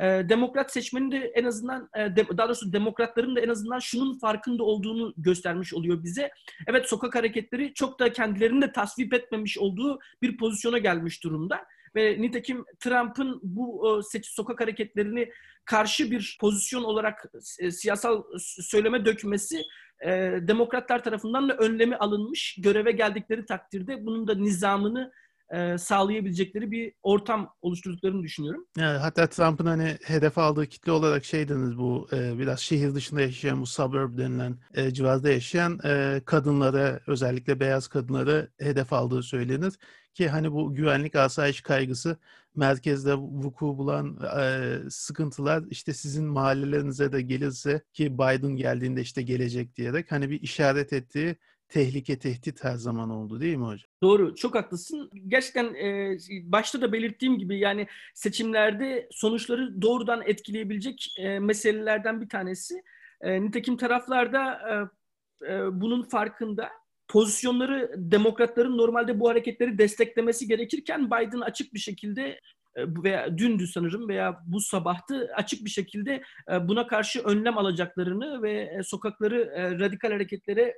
e, 0.00 0.04
demokrat 0.04 0.72
seçmenin 0.72 1.10
de 1.10 1.18
en 1.18 1.44
azından 1.44 1.88
e, 1.96 2.16
de, 2.16 2.26
daha 2.36 2.48
doğrusu 2.48 2.72
demokratların 2.72 3.36
da 3.36 3.40
en 3.40 3.48
azından 3.48 3.78
şunun 3.78 4.18
farkında 4.18 4.64
olduğunu 4.64 5.14
göstermiş 5.16 5.74
oluyor 5.74 6.02
bize. 6.02 6.30
Evet 6.66 6.88
sokak 6.88 7.14
hareketleri 7.14 7.74
çok 7.74 8.00
da 8.00 8.12
kendilerini 8.12 8.62
de 8.62 8.72
tasvip 8.72 9.14
etmemiş 9.14 9.58
olduğu 9.58 9.98
bir 10.22 10.36
pozisyona 10.36 10.78
gelmiş 10.78 11.24
durumda. 11.24 11.64
Ve 11.94 12.22
nitekim 12.22 12.64
Trump'ın 12.80 13.40
bu 13.42 13.98
e, 13.98 14.02
seçim 14.02 14.32
sokak 14.32 14.60
hareketlerini 14.60 15.30
karşı 15.64 16.10
bir 16.10 16.36
pozisyon 16.40 16.82
olarak 16.82 17.24
e, 17.58 17.70
siyasal 17.70 18.22
söyleme 18.38 19.04
dökmesi 19.04 19.62
e, 20.00 20.10
demokratlar 20.40 21.04
tarafından 21.04 21.48
da 21.48 21.56
önlemi 21.56 21.96
alınmış. 21.96 22.56
Göreve 22.58 22.92
geldikleri 22.92 23.46
takdirde 23.46 24.06
bunun 24.06 24.28
da 24.28 24.34
nizamını 24.34 25.12
e, 25.52 25.78
sağlayabilecekleri 25.78 26.70
bir 26.70 26.92
ortam 27.02 27.54
oluşturduklarını 27.62 28.22
düşünüyorum. 28.22 28.66
Yani 28.78 28.98
hatta 28.98 29.26
Trump'ın 29.26 29.66
hani 29.66 29.98
hedef 30.04 30.38
aldığı 30.38 30.66
kitle 30.66 30.92
olarak 30.92 31.24
şey 31.24 31.48
deniz 31.48 31.78
bu 31.78 32.08
e, 32.12 32.38
biraz 32.38 32.60
şehir 32.60 32.94
dışında 32.94 33.20
yaşayan 33.20 33.60
bu 33.60 33.66
suburb 33.66 34.18
denilen 34.18 34.58
e, 34.74 34.90
civarda 34.90 35.30
yaşayan 35.30 35.80
e, 35.84 36.22
kadınlara 36.24 37.00
özellikle 37.06 37.60
beyaz 37.60 37.88
kadınlara 37.88 38.48
hedef 38.58 38.92
aldığı 38.92 39.22
söylenir. 39.22 39.74
Ki 40.14 40.28
hani 40.28 40.52
bu 40.52 40.74
güvenlik 40.74 41.16
asayiş 41.16 41.60
kaygısı 41.60 42.16
merkezde 42.56 43.14
vuku 43.14 43.78
bulan 43.78 44.18
e, 44.40 44.76
sıkıntılar 44.90 45.64
işte 45.70 45.94
sizin 45.94 46.26
mahallelerinize 46.26 47.12
de 47.12 47.22
gelirse 47.22 47.82
ki 47.92 48.14
Biden 48.14 48.56
geldiğinde 48.56 49.00
işte 49.00 49.22
gelecek 49.22 49.76
diyerek 49.76 50.12
hani 50.12 50.30
bir 50.30 50.40
işaret 50.40 50.92
ettiği 50.92 51.36
tehlike, 51.72 52.18
tehdit 52.18 52.64
her 52.64 52.74
zaman 52.74 53.10
oldu 53.10 53.40
değil 53.40 53.56
mi 53.56 53.64
hocam? 53.64 53.88
Doğru, 54.02 54.34
çok 54.34 54.54
haklısın. 54.54 55.10
Gerçekten 55.28 55.74
e, 55.74 56.16
başta 56.44 56.80
da 56.80 56.92
belirttiğim 56.92 57.38
gibi 57.38 57.58
yani 57.58 57.86
seçimlerde 58.14 59.08
sonuçları 59.10 59.82
doğrudan 59.82 60.22
etkileyebilecek 60.26 61.14
e, 61.18 61.38
meselelerden 61.38 62.20
bir 62.20 62.28
tanesi. 62.28 62.82
E, 63.20 63.42
nitekim 63.42 63.76
taraflarda 63.76 64.58
e, 64.70 65.52
e, 65.52 65.80
bunun 65.80 66.02
farkında. 66.02 66.68
Pozisyonları 67.08 67.94
demokratların 67.96 68.78
normalde 68.78 69.20
bu 69.20 69.28
hareketleri 69.28 69.78
desteklemesi 69.78 70.48
gerekirken 70.48 71.06
Biden 71.06 71.40
açık 71.40 71.74
bir 71.74 71.78
şekilde 71.78 72.40
veya 72.76 73.38
dündü 73.38 73.66
sanırım 73.66 74.08
veya 74.08 74.40
bu 74.46 74.60
sabahtı 74.60 75.30
açık 75.36 75.64
bir 75.64 75.70
şekilde 75.70 76.22
e, 76.52 76.68
buna 76.68 76.86
karşı 76.86 77.22
önlem 77.22 77.58
alacaklarını 77.58 78.42
ve 78.42 78.52
e, 78.52 78.82
sokakları 78.82 79.50
radikal 79.80 80.10
hareketlere 80.10 80.74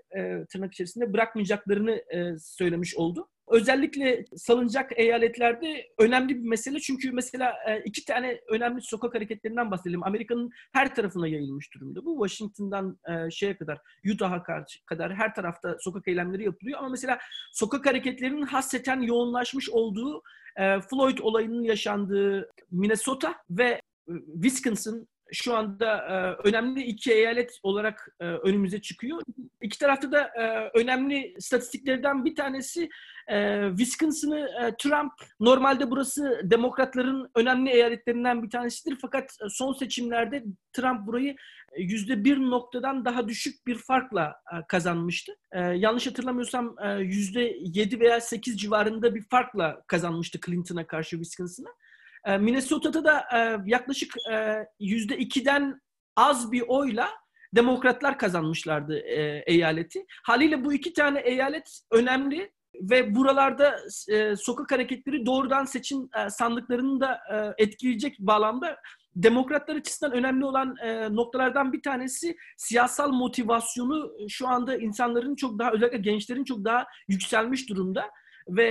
tırnak 0.50 0.72
içerisinde 0.72 1.12
bırakmayacaklarını 1.12 2.02
söylemiş 2.40 2.96
oldu. 2.96 3.28
Özellikle 3.48 4.24
salınacak 4.36 4.98
eyaletlerde 4.98 5.86
önemli 5.98 6.36
bir 6.42 6.48
mesele 6.48 6.80
çünkü 6.80 7.12
mesela 7.12 7.54
iki 7.84 8.04
tane 8.04 8.40
önemli 8.48 8.82
sokak 8.82 9.14
hareketlerinden 9.14 9.70
bahsedelim. 9.70 10.04
Amerika'nın 10.04 10.50
her 10.72 10.94
tarafına 10.94 11.28
yayılmış 11.28 11.74
durumda. 11.74 12.04
Bu 12.04 12.28
Washington'dan 12.28 12.98
şeye 13.30 13.56
kadar, 13.56 13.78
Utah'a 14.14 14.42
kadar 14.86 15.14
her 15.14 15.34
tarafta 15.34 15.76
sokak 15.80 16.08
eylemleri 16.08 16.44
yapılıyor. 16.44 16.78
Ama 16.78 16.88
mesela 16.88 17.18
sokak 17.52 17.86
hareketlerinin 17.86 18.42
hasreten 18.42 19.00
yoğunlaşmış 19.00 19.70
olduğu 19.70 20.22
Floyd 20.90 21.18
olayının 21.18 21.62
yaşandığı 21.62 22.50
Minnesota 22.70 23.34
ve 23.50 23.80
Wisconsin 24.42 25.08
şu 25.32 25.56
anda 25.56 25.96
e, 25.96 26.48
önemli 26.48 26.82
iki 26.82 27.12
eyalet 27.12 27.58
olarak 27.62 28.16
e, 28.20 28.24
önümüze 28.24 28.82
çıkıyor. 28.82 29.22
İki 29.62 29.78
tarafta 29.78 30.12
da 30.12 30.20
e, 30.20 30.70
önemli 30.78 31.34
statistiklerden 31.38 32.24
bir 32.24 32.34
tanesi 32.34 32.88
e, 33.28 33.68
Wisconsin'ı 33.68 34.38
e, 34.38 34.76
Trump 34.76 35.12
normalde 35.40 35.90
burası 35.90 36.40
demokratların 36.44 37.30
önemli 37.34 37.70
eyaletlerinden 37.70 38.42
bir 38.42 38.50
tanesidir 38.50 38.98
fakat 39.00 39.36
son 39.48 39.72
seçimlerde 39.72 40.44
Trump 40.72 41.06
burayı 41.06 41.36
yüzde 41.78 42.24
bir 42.24 42.38
noktadan 42.38 43.04
daha 43.04 43.28
düşük 43.28 43.66
bir 43.66 43.78
farkla 43.78 44.34
e, 44.52 44.56
kazanmıştı. 44.68 45.32
E, 45.52 45.60
yanlış 45.60 46.06
hatırlamıyorsam 46.06 46.76
e, 46.84 46.90
yüzde 46.90 47.56
yedi 47.60 48.00
veya 48.00 48.20
sekiz 48.20 48.60
civarında 48.60 49.14
bir 49.14 49.22
farkla 49.22 49.82
kazanmıştı 49.86 50.38
Clinton'a 50.46 50.86
karşı 50.86 51.16
Wisconsin'a. 51.16 51.70
E, 52.24 52.38
Minnesota'da 52.38 53.04
da 53.04 53.24
e, 53.34 53.58
yaklaşık 53.66 54.14
e, 54.32 54.66
yüzde 54.80 55.18
ikiden 55.18 55.80
az 56.16 56.52
bir 56.52 56.62
oyla 56.68 57.08
demokratlar 57.54 58.18
kazanmışlardı 58.18 58.98
e, 58.98 59.42
eyaleti. 59.46 60.06
Haliyle 60.24 60.64
bu 60.64 60.72
iki 60.72 60.92
tane 60.92 61.20
eyalet 61.20 61.80
önemli. 61.90 62.52
ve 62.80 63.14
buralarda 63.14 63.76
e, 64.08 64.36
sokak 64.36 64.72
hareketleri 64.72 65.26
doğrudan 65.26 65.64
seçim 65.64 66.08
e, 66.18 66.30
sandıklarını 66.30 67.00
da 67.00 67.20
e, 67.32 67.64
etkileyecek 67.64 68.18
bağlamda 68.18 68.76
demokratlar 69.16 69.76
açısından 69.76 70.12
önemli 70.12 70.44
olan 70.44 70.76
e, 70.82 71.14
noktalardan 71.14 71.72
bir 71.72 71.82
tanesi 71.82 72.36
siyasal 72.56 73.12
motivasyonu 73.12 74.12
şu 74.28 74.48
anda 74.48 74.76
insanların 74.76 75.36
çok 75.36 75.58
daha 75.58 75.72
özellikle 75.72 75.98
gençlerin 75.98 76.44
çok 76.44 76.64
daha 76.64 76.86
yükselmiş 77.08 77.68
durumda 77.68 78.10
ve 78.48 78.64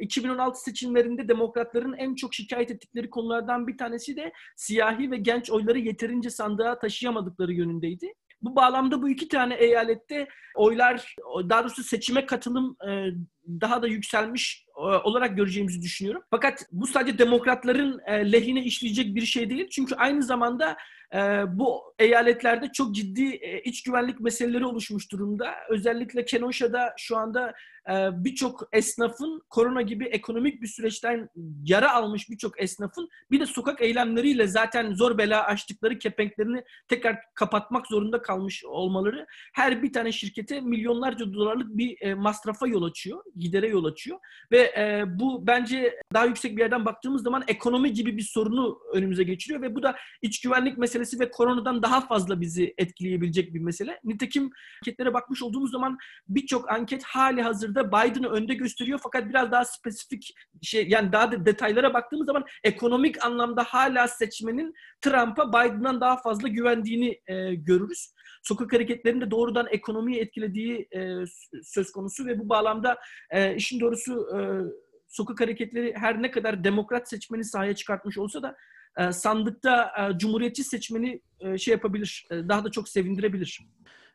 e, 0.00 0.04
2016 0.04 0.62
seçimlerinde 0.62 1.28
demokratların 1.28 1.92
en 1.92 2.14
çok 2.14 2.34
şikayet 2.34 2.70
ettikleri 2.70 3.10
konulardan 3.10 3.66
bir 3.66 3.78
tanesi 3.78 4.16
de 4.16 4.32
siyahi 4.56 5.10
ve 5.10 5.16
genç 5.16 5.50
oyları 5.50 5.78
yeterince 5.78 6.30
sandığa 6.30 6.78
taşıyamadıkları 6.78 7.52
yönündeydi. 7.52 8.12
Bu 8.42 8.56
bağlamda 8.56 9.02
bu 9.02 9.08
iki 9.08 9.28
tane 9.28 9.54
eyalette 9.54 10.28
oylar, 10.54 11.16
daha 11.48 11.62
doğrusu 11.62 11.82
seçime 11.82 12.26
katılım 12.26 12.76
daha 13.60 13.82
da 13.82 13.86
yükselmiş 13.86 14.66
olarak 15.04 15.36
göreceğimizi 15.36 15.82
düşünüyorum. 15.82 16.22
Fakat 16.30 16.66
bu 16.72 16.86
sadece 16.86 17.18
demokratların 17.18 18.00
lehine 18.08 18.64
işleyecek 18.64 19.14
bir 19.14 19.26
şey 19.26 19.50
değil. 19.50 19.68
Çünkü 19.70 19.94
aynı 19.94 20.22
zamanda 20.22 20.76
bu 21.46 21.94
eyaletlerde 21.98 22.72
çok 22.72 22.94
ciddi 22.94 23.40
iç 23.64 23.82
güvenlik 23.82 24.20
meseleleri 24.20 24.66
oluşmuş 24.66 25.12
durumda. 25.12 25.54
Özellikle 25.68 26.24
Kenosha'da 26.24 26.94
şu 26.98 27.16
anda 27.16 27.54
birçok 28.12 28.68
esnafın 28.72 29.42
korona 29.50 29.82
gibi 29.82 30.04
ekonomik 30.04 30.62
bir 30.62 30.66
süreçten 30.66 31.28
yara 31.64 31.92
almış 31.92 32.30
birçok 32.30 32.62
esnafın 32.62 33.08
bir 33.30 33.40
de 33.40 33.46
sokak 33.46 33.82
eylemleriyle 33.82 34.46
zaten 34.46 34.94
zor 34.94 35.18
bela 35.18 35.44
açtıkları 35.44 35.98
kepenklerini 35.98 36.64
tekrar 36.88 37.18
kapatmak 37.34 37.86
zorunda 37.86 38.22
kalmış 38.22 38.64
olmaları 38.64 39.26
her 39.54 39.82
bir 39.82 39.92
tane 39.92 40.12
şirkete 40.12 40.60
milyonlarca 40.60 41.34
dolarlık 41.34 41.68
bir 41.68 42.14
masrafa 42.14 42.66
yol 42.66 42.82
açıyor, 42.82 43.24
gidere 43.36 43.68
yol 43.68 43.84
açıyor 43.84 44.18
ve 44.52 44.74
bu 45.06 45.46
bence 45.46 46.00
daha 46.12 46.24
yüksek 46.24 46.56
bir 46.56 46.62
yerden 46.62 46.84
baktığımız 46.84 47.22
zaman 47.22 47.44
ekonomi 47.48 47.92
gibi 47.92 48.16
bir 48.16 48.22
sorunu 48.22 48.78
önümüze 48.92 49.22
geçiriyor 49.22 49.62
ve 49.62 49.74
bu 49.74 49.82
da 49.82 49.96
iç 50.22 50.40
güvenlik 50.40 50.78
meselesi 50.78 51.20
ve 51.20 51.30
koronadan 51.30 51.82
daha 51.82 52.00
fazla 52.00 52.40
bizi 52.40 52.74
etkileyebilecek 52.78 53.54
bir 53.54 53.60
mesele. 53.60 54.00
Nitekim 54.04 54.50
anketlere 54.82 55.14
bakmış 55.14 55.42
olduğumuz 55.42 55.70
zaman 55.70 55.98
birçok 56.28 56.70
anket 56.72 57.04
hali 57.04 57.42
hazırda 57.74 57.88
Biden'ı 57.88 58.28
önde 58.28 58.54
gösteriyor 58.54 59.00
fakat 59.02 59.28
biraz 59.28 59.52
daha 59.52 59.64
spesifik 59.64 60.34
şey 60.62 60.88
yani 60.88 61.12
daha 61.12 61.32
da 61.32 61.46
detaylara 61.46 61.94
baktığımız 61.94 62.26
zaman 62.26 62.44
ekonomik 62.64 63.24
anlamda 63.24 63.62
hala 63.62 64.08
seçmenin 64.08 64.74
Trump'a 65.00 65.48
Biden'dan 65.48 66.00
daha 66.00 66.22
fazla 66.22 66.48
güvendiğini 66.48 67.20
e, 67.26 67.54
görürüz. 67.54 68.12
Sokak 68.42 68.72
hareketlerinin 68.72 69.20
de 69.20 69.30
doğrudan 69.30 69.66
ekonomiyi 69.70 70.20
etkilediği 70.20 70.88
e, 70.96 71.24
söz 71.62 71.92
konusu 71.92 72.26
ve 72.26 72.38
bu 72.38 72.48
bağlamda 72.48 72.98
e, 73.30 73.54
işin 73.54 73.80
doğrusu 73.80 74.28
e, 74.36 74.38
sokak 75.08 75.40
hareketleri 75.40 75.94
her 75.96 76.22
ne 76.22 76.30
kadar 76.30 76.64
demokrat 76.64 77.08
seçmeni 77.08 77.44
sahaya 77.44 77.74
çıkartmış 77.74 78.18
olsa 78.18 78.42
da 78.42 78.56
e, 78.98 79.12
sandıkta 79.12 79.92
e, 79.98 80.18
cumhuriyetçi 80.18 80.64
seçmeni 80.64 81.20
e, 81.40 81.58
şey 81.58 81.72
yapabilir, 81.72 82.26
e, 82.30 82.34
daha 82.48 82.64
da 82.64 82.70
çok 82.70 82.88
sevindirebilir. 82.88 83.60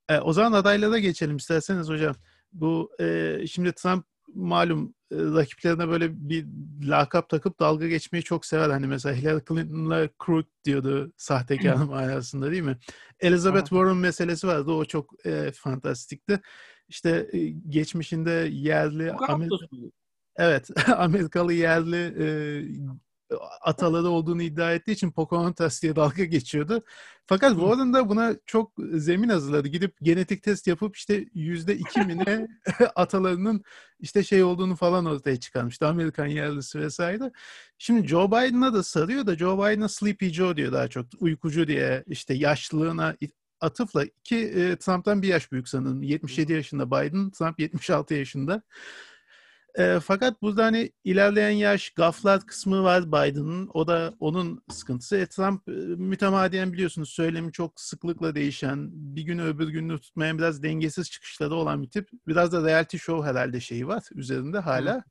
E, 0.09 0.19
o 0.19 0.33
zaman 0.33 0.51
adaylara 0.51 0.99
geçelim 0.99 1.37
isterseniz 1.37 1.89
hocam. 1.89 2.15
Bu 2.51 2.91
e, 2.99 3.37
şimdi 3.47 3.73
Trump 3.73 4.05
malum 4.33 4.93
e, 5.11 5.15
rakiplerine 5.15 5.87
böyle 5.87 6.29
bir 6.29 6.45
lakap 6.83 7.29
takıp 7.29 7.59
dalga 7.59 7.87
geçmeyi 7.87 8.23
çok 8.23 8.45
sever. 8.45 8.69
Hani 8.69 8.87
mesela 8.87 9.15
Hillary 9.15 9.41
Clinton'la 9.49 10.09
crook 10.25 10.45
diyordu 10.65 11.13
sahtekar 11.17 11.75
manasında 11.85 12.51
değil 12.51 12.63
mi? 12.63 12.77
Elizabeth 13.19 13.69
Warren 13.69 13.97
meselesi 13.97 14.47
vardı. 14.47 14.71
O 14.71 14.85
çok 14.85 15.25
e, 15.25 15.51
fantastikti. 15.51 16.39
İşte 16.87 17.29
e, 17.33 17.49
geçmişinde 17.49 18.49
yerli 18.51 19.11
Amerika... 19.11 19.55
Evet, 20.35 20.69
Amerikalı 20.97 21.53
yerli 21.53 22.15
e, 22.19 22.27
ataları 23.61 24.09
olduğunu 24.09 24.41
iddia 24.41 24.73
ettiği 24.73 24.91
için 24.91 25.11
Pocahontas 25.11 25.81
diye 25.81 25.95
dalga 25.95 26.23
geçiyordu. 26.23 26.83
Fakat 27.25 27.51
Warren 27.51 27.93
da 27.93 28.09
buna 28.09 28.35
çok 28.45 28.71
zemin 28.93 29.29
hazırladı. 29.29 29.67
Gidip 29.67 29.95
genetik 30.01 30.43
test 30.43 30.67
yapıp 30.67 30.97
işte 30.97 31.25
yüzde 31.33 31.75
iki 31.77 31.99
mine 31.99 32.47
atalarının 32.95 33.63
işte 33.99 34.23
şey 34.23 34.43
olduğunu 34.43 34.75
falan 34.75 35.05
ortaya 35.05 35.39
çıkarmıştı. 35.39 35.87
Amerikan 35.87 36.25
yerlisi 36.25 36.79
vesaire. 36.79 37.31
Şimdi 37.77 38.07
Joe 38.07 38.27
Biden'a 38.27 38.73
da 38.73 38.83
sarıyor 38.83 39.27
da 39.27 39.37
Joe 39.37 39.57
Biden'a 39.57 39.89
Sleepy 39.89 40.27
Joe 40.27 40.57
diyor 40.57 40.73
daha 40.73 40.87
çok. 40.87 41.05
Uykucu 41.19 41.67
diye 41.67 42.03
işte 42.07 42.33
yaşlılığına 42.33 43.15
atıfla 43.61 44.05
ki 44.23 44.37
e, 44.37 44.75
Trump'tan 44.75 45.21
bir 45.21 45.27
yaş 45.27 45.51
büyük 45.51 45.69
sanırım. 45.69 46.03
77 46.03 46.53
yaşında 46.53 46.87
Biden, 46.87 47.29
Trump 47.29 47.59
76 47.59 48.13
yaşında. 48.13 48.61
E, 49.77 49.99
fakat 49.99 50.41
burada 50.41 50.65
hani 50.65 50.91
ilerleyen 51.03 51.49
yaş 51.49 51.89
gaflat 51.89 52.45
kısmı 52.45 52.83
var 52.83 53.07
Biden'ın. 53.07 53.69
O 53.73 53.87
da 53.87 54.13
onun 54.19 54.63
sıkıntısı. 54.69 55.17
E, 55.17 55.25
Trump 55.25 55.69
e, 55.69 55.71
mütemadiyen 55.95 56.73
biliyorsunuz 56.73 57.09
söylemi 57.09 57.51
çok 57.51 57.81
sıklıkla 57.81 58.35
değişen, 58.35 58.89
bir 58.91 59.21
gün 59.21 59.39
öbür 59.39 59.69
günü 59.69 59.99
tutmayan 59.99 60.37
biraz 60.37 60.63
dengesiz 60.63 61.11
çıkışları 61.11 61.55
olan 61.55 61.83
bir 61.83 61.89
tip. 61.89 62.09
Biraz 62.27 62.51
da 62.51 62.63
reality 62.63 62.97
show 62.97 63.29
herhalde 63.29 63.59
şeyi 63.59 63.87
var 63.87 64.03
üzerinde 64.15 64.59
hala. 64.59 64.95
Hı. 64.95 65.03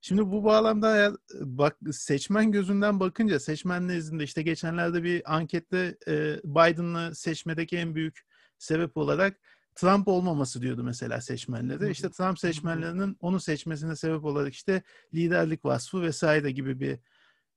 Şimdi 0.00 0.22
bu 0.26 0.44
bağlamda 0.44 1.12
bak 1.40 1.76
seçmen 1.92 2.52
gözünden 2.52 3.00
bakınca 3.00 3.40
seçmen 3.40 3.88
nezdinde 3.88 4.24
işte 4.24 4.42
geçenlerde 4.42 5.02
bir 5.02 5.34
ankette 5.34 5.96
e, 6.08 6.36
Biden'ı 6.44 7.14
seçmedeki 7.14 7.76
en 7.76 7.94
büyük 7.94 8.26
sebep 8.58 8.96
olarak 8.96 9.40
Trump 9.76 10.08
olmaması 10.08 10.62
diyordu 10.62 10.82
mesela 10.84 11.20
seçmenleri. 11.20 11.90
İşte 11.90 12.10
Trump 12.10 12.38
seçmenlerinin 12.38 13.16
onu 13.20 13.40
seçmesine 13.40 13.96
sebep 13.96 14.24
olarak 14.24 14.54
işte 14.54 14.82
liderlik 15.14 15.64
vasfı 15.64 16.02
vesaire 16.02 16.50
gibi 16.50 16.80
bir 16.80 16.98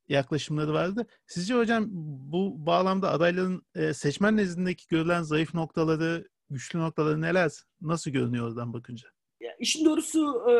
yaklaşımları 0.08 0.72
vardı. 0.72 1.06
Sizce 1.26 1.54
hocam 1.54 1.84
bu 2.32 2.66
bağlamda 2.66 3.10
adayların 3.10 3.62
e, 3.74 3.94
seçmen 3.94 4.36
nezdindeki 4.36 4.84
görülen 4.88 5.22
zayıf 5.22 5.54
noktaları, 5.54 6.28
güçlü 6.50 6.78
noktaları 6.78 7.20
neler? 7.20 7.50
Nasıl 7.80 8.10
görünüyor 8.10 8.48
oradan 8.48 8.72
bakınca? 8.72 9.08
Ya 9.40 9.56
işin 9.58 9.84
doğrusu 9.84 10.44
e, 10.50 10.54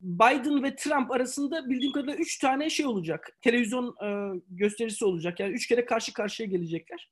Biden 0.00 0.62
ve 0.62 0.76
Trump 0.76 1.10
arasında 1.10 1.70
bildiğim 1.70 1.92
kadarıyla 1.92 2.16
üç 2.16 2.38
tane 2.38 2.70
şey 2.70 2.86
olacak. 2.86 3.38
Televizyon 3.40 3.94
e, 4.04 4.40
gösterisi 4.50 5.04
olacak. 5.04 5.40
Yani 5.40 5.52
üç 5.52 5.66
kere 5.66 5.84
karşı 5.84 6.12
karşıya 6.12 6.48
gelecekler. 6.48 7.10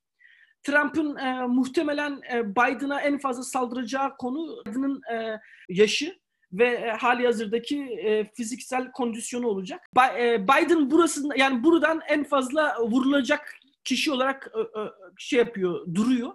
Trump'ın 0.63 1.15
e, 1.15 1.47
muhtemelen 1.47 2.21
e, 2.33 2.55
Biden'a 2.55 3.01
en 3.01 3.17
fazla 3.17 3.43
saldıracağı 3.43 4.17
konu 4.17 4.63
Biden'ın 4.65 5.01
e, 5.13 5.39
yaşı 5.69 6.19
ve 6.51 6.67
e, 6.67 6.89
hali 6.89 7.25
hazırdaki 7.25 7.83
e, 7.83 8.31
fiziksel 8.33 8.91
kondisyonu 8.91 9.47
olacak. 9.47 9.81
Ba- 9.95 10.19
e, 10.19 10.43
Biden 10.43 10.91
burasında 10.91 11.35
yani 11.37 11.63
buradan 11.63 12.01
en 12.07 12.23
fazla 12.23 12.75
vurulacak 12.81 13.55
kişi 13.83 14.11
olarak 14.11 14.51
e, 14.55 14.59
e, 14.59 14.83
şey 15.17 15.39
yapıyor, 15.39 15.95
duruyor. 15.95 16.31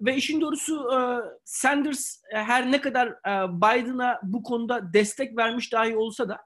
Ve 0.00 0.16
işin 0.16 0.40
doğrusu 0.40 0.90
e, 0.92 0.98
Sanders 1.44 2.22
e, 2.30 2.36
her 2.36 2.72
ne 2.72 2.80
kadar 2.80 3.08
e, 3.08 3.52
Biden'a 3.52 4.20
bu 4.22 4.42
konuda 4.42 4.92
destek 4.92 5.36
vermiş 5.36 5.72
dahi 5.72 5.96
olsa 5.96 6.28
da 6.28 6.38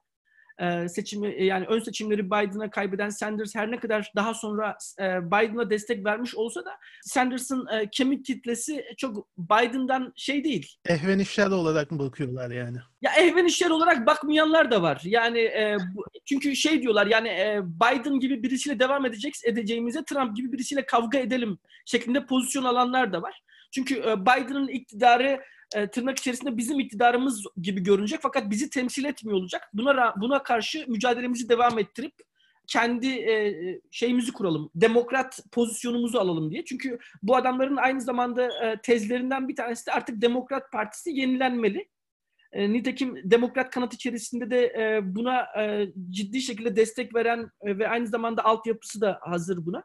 seçimi 0.89 1.29
e, 1.29 1.45
yani 1.45 1.67
ön 1.67 1.81
seçimleri 1.81 2.27
Biden'a 2.27 2.71
kaybeden 2.71 3.09
Sanders 3.09 3.55
her 3.55 3.71
ne 3.71 3.81
kadar 3.81 4.13
daha 4.17 4.35
sonra 4.35 4.77
e, 5.01 5.27
Biden'a 5.27 5.71
destek 5.71 6.05
vermiş 6.05 6.35
olsa 6.35 6.65
da 6.65 6.71
Sanders'ın 7.03 7.69
kemik 7.93 8.25
kitlesi 8.25 8.85
çok 8.97 9.29
Biden'dan 9.39 10.13
şey 10.17 10.45
değil. 10.45 10.77
Ehven 10.89 11.19
işler 11.19 11.47
olarak 11.47 11.91
mı 11.91 11.99
bakıyorlar 11.99 12.51
yani? 12.51 12.77
Ya 13.03 13.13
ehven 13.19 13.45
işler 13.45 13.71
olarak 13.71 14.07
bakmayanlar 14.07 14.71
da 14.71 14.83
var. 14.83 15.01
Yani 15.05 15.51
çünkü 16.25 16.57
şey 16.57 16.83
diyorlar 16.83 17.07
yani 17.07 17.61
Biden 17.65 18.21
gibi 18.21 18.43
birisiyle 18.43 18.79
devam 18.79 19.07
edecek 19.07 19.35
edeceğimize 19.45 20.05
Trump 20.05 20.37
gibi 20.37 20.53
birisiyle 20.53 20.87
kavga 20.87 21.19
edelim 21.19 21.59
şeklinde 21.87 22.27
pozisyon 22.27 22.65
alanlar 22.65 23.13
da 23.13 23.23
var. 23.23 23.43
Çünkü 23.71 24.03
Biden'ın 24.03 24.69
iktidarı 24.69 25.41
e, 25.75 25.87
tırnak 25.87 26.19
içerisinde 26.19 26.57
bizim 26.57 26.81
iktidarımız 26.81 27.45
gibi 27.63 27.83
görünecek 27.83 28.21
fakat 28.23 28.51
bizi 28.51 28.71
temsil 28.71 29.05
etmiyor 29.05 29.39
olacak. 29.39 29.71
Buna 29.75 30.15
buna 30.21 30.43
karşı 30.43 30.85
mücadelemizi 30.89 31.49
devam 31.49 31.79
ettirip 31.79 32.15
kendi 32.67 33.09
e, 33.09 33.55
şeyimizi 33.91 34.33
kuralım, 34.33 34.71
demokrat 34.75 35.41
pozisyonumuzu 35.53 36.19
alalım 36.19 36.51
diye. 36.51 36.65
Çünkü 36.65 36.99
bu 37.23 37.37
adamların 37.37 37.77
aynı 37.77 38.01
zamanda 38.01 38.67
e, 38.67 38.81
tezlerinden 38.83 39.49
bir 39.49 39.57
tanesi 39.57 39.87
de 39.87 39.93
artık 39.93 40.23
Demokrat 40.23 40.73
Partisi 40.73 41.11
yenilenmeli. 41.11 41.89
E, 42.53 42.73
nitekim 42.73 43.31
Demokrat 43.31 43.71
kanat 43.71 43.95
içerisinde 43.95 44.51
de 44.51 44.67
e, 44.67 45.01
buna 45.15 45.47
e, 45.61 45.93
ciddi 46.11 46.41
şekilde 46.41 46.77
destek 46.77 47.15
veren 47.15 47.51
e, 47.63 47.79
ve 47.79 47.89
aynı 47.89 48.07
zamanda 48.07 48.45
altyapısı 48.45 49.01
da 49.01 49.19
hazır 49.23 49.67
buna. 49.67 49.85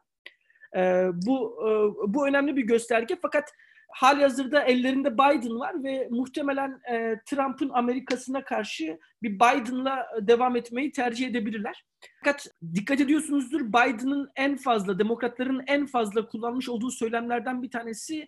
E, 0.75 1.09
bu 1.13 1.59
e, 1.61 1.69
bu 2.13 2.27
önemli 2.27 2.55
bir 2.55 2.63
gösterge 2.63 3.17
fakat 3.21 3.51
hali 3.95 4.21
hazırda 4.21 4.61
ellerinde 4.61 5.13
Biden 5.13 5.59
var 5.59 5.83
ve 5.83 6.07
muhtemelen 6.11 6.81
e, 6.91 7.15
Trump'ın 7.25 7.69
Amerika'sına 7.69 8.43
karşı 8.43 8.99
bir 9.23 9.35
Biden'la 9.35 10.07
devam 10.21 10.55
etmeyi 10.55 10.91
tercih 10.91 11.27
edebilirler. 11.27 11.85
Fakat 12.19 12.47
dikkat 12.73 13.01
ediyorsunuzdur 13.01 13.61
Biden'ın 13.61 14.29
en 14.35 14.57
fazla, 14.57 14.99
demokratların 14.99 15.63
en 15.67 15.85
fazla 15.85 16.27
kullanmış 16.27 16.69
olduğu 16.69 16.91
söylemlerden 16.91 17.61
bir 17.61 17.71
tanesi 17.71 18.25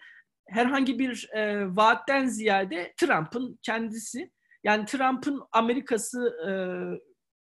herhangi 0.49 0.99
bir 0.99 1.29
e, 1.33 1.75
vaatten 1.75 2.25
ziyade 2.25 2.93
Trump'ın 2.97 3.59
kendisi 3.61 4.31
Yani 4.63 4.85
Trump'ın 4.85 5.41
Amerika'sı 5.51 6.37
e, 6.47 6.51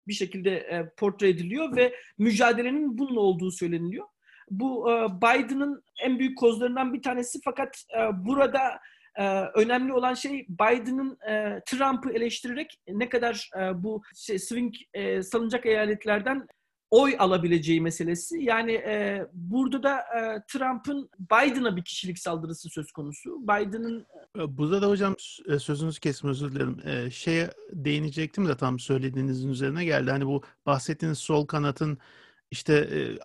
bir 0.07 0.13
şekilde 0.13 0.57
e, 0.57 0.89
portre 0.97 1.29
ediliyor 1.29 1.75
ve 1.75 1.95
mücadelenin 2.17 2.97
bununla 2.97 3.19
olduğu 3.19 3.51
söyleniliyor. 3.51 4.07
Bu 4.49 4.91
e, 4.91 4.93
Biden'ın 5.21 5.83
en 6.03 6.19
büyük 6.19 6.37
kozlarından 6.37 6.93
bir 6.93 7.01
tanesi 7.01 7.39
fakat 7.43 7.83
e, 7.97 8.25
burada 8.25 8.79
e, 9.15 9.39
önemli 9.39 9.93
olan 9.93 10.13
şey 10.13 10.45
Biden'ın 10.49 11.17
Trump'ı 11.65 12.11
eleştirerek 12.11 12.79
ne 12.87 13.09
kadar 13.09 13.49
bu 13.75 14.01
şey, 14.15 14.39
swing 14.39 14.73
salınacak 15.21 15.65
eyaletlerden 15.65 16.47
oy 16.91 17.15
alabileceği 17.19 17.81
meselesi. 17.81 18.37
Yani 18.41 18.81
burada 19.33 19.83
da 19.83 20.05
Trump'ın 20.47 21.09
Biden'a 21.19 21.75
bir 21.75 21.83
kişilik 21.83 22.19
saldırısı 22.19 22.69
söz 22.69 22.91
konusu. 22.91 23.41
Biden'ın 23.41 24.05
Burada 24.47 24.81
da 24.81 24.89
hocam 24.89 25.15
sözünüzü 25.59 25.99
kesme 25.99 26.29
özür 26.29 26.51
dilerim. 26.51 27.11
Şeye 27.11 27.49
değinecektim 27.71 28.47
de 28.47 28.57
tam 28.57 28.79
söylediğinizin 28.79 29.49
üzerine 29.49 29.85
geldi. 29.85 30.11
Hani 30.11 30.25
bu 30.25 30.43
bahsettiğiniz 30.65 31.17
sol 31.17 31.45
kanatın 31.45 31.97
işte 32.51 32.73
e, 32.73 33.17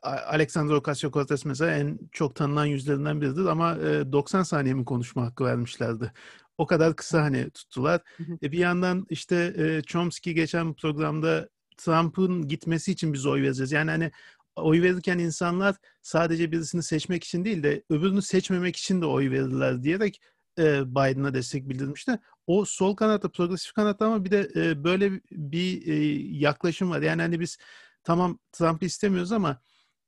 Ocasio-Cortez 0.72 1.48
mesela 1.48 1.72
en 1.72 1.98
çok 2.12 2.35
tanınan 2.35 2.66
yüzlerinden 2.66 3.20
biridir 3.20 3.44
ama 3.44 3.76
e, 3.76 4.12
90 4.12 4.42
saniye 4.42 4.74
mi 4.74 4.85
konuşma 4.85 5.22
hakkı 5.22 5.44
vermişlerdi. 5.44 6.12
O 6.59 6.66
kadar 6.66 6.96
kısa 6.96 7.22
hani 7.22 7.50
tuttular. 7.50 8.00
E, 8.42 8.52
bir 8.52 8.59
yandan 8.59 9.06
işte 9.11 9.54
e, 9.59 9.83
Chomsky 9.83 10.35
geçen 10.35 10.74
programda 10.74 11.48
Trump'ın 11.76 12.48
gitmesi 12.48 12.92
için 12.92 13.12
biz 13.12 13.26
oy 13.26 13.42
vereceğiz. 13.42 13.72
Yani 13.72 13.90
hani 13.90 14.11
oy 14.56 14.83
verirken 14.83 15.18
insanlar 15.18 15.76
sadece 16.02 16.52
birisini 16.52 16.83
seçmek 16.83 17.24
için 17.24 17.44
değil 17.44 17.62
de 17.62 17.85
öbürünü 17.90 18.22
seçmemek 18.22 18.76
için 18.76 19.00
de 19.00 19.06
oy 19.06 19.30
verirler 19.30 19.83
diyerek 19.83 20.20
e, 20.59 20.90
Biden'a 20.90 21.35
destek 21.35 21.68
bildirmişti. 21.68 22.18
O 22.46 22.64
sol 22.64 22.96
kanatta, 22.96 23.28
progresif 23.28 23.72
kanatta 23.72 24.06
ama 24.06 24.24
bir 24.24 24.30
de 24.30 24.50
e, 24.56 24.85
böyle 24.85 25.20
bir 25.30 25.87
e, 25.87 25.94
yaklaşım 26.38 26.90
var. 26.90 27.02
Yani 27.02 27.22
hani 27.22 27.40
biz 27.40 27.59
tamam 28.04 28.38
Trump'ı 28.52 28.84
istemiyoruz 28.84 29.32
ama 29.32 29.60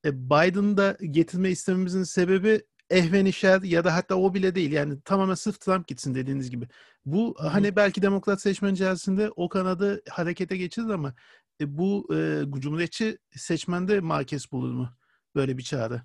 e, 0.04 0.30
Biden'ı 0.30 0.76
da 0.76 0.96
getirme 1.10 1.50
istememizin 1.50 2.02
sebebi 2.02 2.62
ehvenişer 2.90 3.62
ya 3.62 3.84
da 3.84 3.94
hatta 3.94 4.14
o 4.14 4.34
bile 4.34 4.54
değil. 4.54 4.72
Yani 4.72 5.00
tamamen 5.04 5.34
sırf 5.34 5.60
Trump 5.60 5.88
gitsin 5.88 6.14
dediğiniz 6.14 6.50
gibi. 6.50 6.68
Bu 7.06 7.36
Hı 7.38 7.48
hani 7.48 7.76
belki 7.76 8.02
demokrat 8.02 8.40
seçmen 8.40 8.74
içerisinde 8.74 9.30
o 9.36 9.48
kanadı 9.48 10.02
harekete 10.10 10.56
geçirir 10.56 10.88
ama 10.88 11.14
e, 11.60 11.78
bu 11.78 12.08
e, 12.14 12.42
cumhuriyetçi 12.60 13.18
seçmende 13.36 14.00
makes 14.00 14.52
bulur 14.52 14.72
mu 14.72 14.90
böyle 15.34 15.58
bir 15.58 15.62
çağrı? 15.62 16.02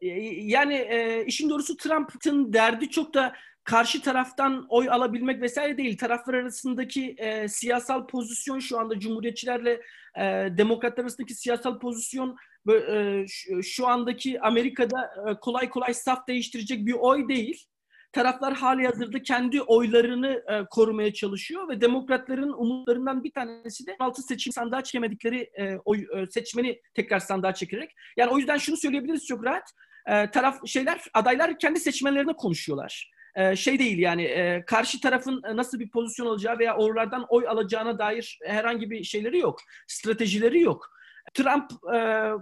E, 0.00 0.06
Yani 0.42 0.74
e, 0.74 1.24
işin 1.26 1.50
doğrusu 1.50 1.76
Trump'ın 1.76 2.52
derdi 2.52 2.90
çok 2.90 3.14
da 3.14 3.34
karşı 3.64 4.02
taraftan 4.02 4.66
oy 4.68 4.90
alabilmek 4.90 5.42
vesaire 5.42 5.78
değil. 5.78 5.98
Taraflar 5.98 6.34
arasındaki 6.34 7.14
e, 7.18 7.48
siyasal 7.48 8.06
pozisyon 8.06 8.58
şu 8.58 8.78
anda 8.78 9.00
Cumhuriyetçilerle 9.00 9.80
e, 10.18 10.22
Demokratlar 10.58 11.04
arasındaki 11.04 11.34
siyasal 11.34 11.78
pozisyon 11.78 12.36
e, 12.70 13.24
şu, 13.62 13.88
andaki 13.88 14.40
Amerika'da 14.40 15.10
e, 15.30 15.34
kolay 15.40 15.68
kolay 15.68 15.94
saf 15.94 16.28
değiştirecek 16.28 16.86
bir 16.86 16.92
oy 16.92 17.28
değil. 17.28 17.66
Taraflar 18.12 18.54
hali 18.54 18.86
hazırda 18.86 19.22
kendi 19.22 19.62
oylarını 19.62 20.42
e, 20.48 20.64
korumaya 20.70 21.12
çalışıyor 21.12 21.68
ve 21.68 21.80
demokratların 21.80 22.52
umutlarından 22.52 23.24
bir 23.24 23.32
tanesi 23.32 23.86
de 23.86 23.96
altı 23.98 24.22
seçim 24.22 24.52
sandığa 24.52 24.84
çekemedikleri 24.84 25.50
e, 25.58 25.76
oy, 25.84 26.06
e, 26.16 26.26
seçmeni 26.26 26.80
tekrar 26.94 27.18
sandığa 27.18 27.54
çekerek. 27.54 27.90
Yani 28.16 28.30
o 28.30 28.38
yüzden 28.38 28.56
şunu 28.56 28.76
söyleyebiliriz 28.76 29.26
çok 29.26 29.44
rahat. 29.44 29.72
E, 30.06 30.30
taraf 30.30 30.66
şeyler 30.66 31.00
adaylar 31.14 31.58
kendi 31.58 31.80
seçmenlerine 31.80 32.32
konuşuyorlar. 32.32 33.12
Şey 33.56 33.78
değil 33.78 33.98
yani 33.98 34.62
karşı 34.66 35.00
tarafın 35.00 35.42
nasıl 35.54 35.80
bir 35.80 35.90
pozisyon 35.90 36.26
alacağı 36.26 36.58
veya 36.58 36.76
oralardan 36.76 37.26
oy 37.28 37.48
alacağına 37.48 37.98
dair 37.98 38.38
herhangi 38.44 38.90
bir 38.90 39.04
şeyleri 39.04 39.38
yok. 39.38 39.60
Stratejileri 39.86 40.60
yok. 40.60 40.90
Trump 41.34 41.70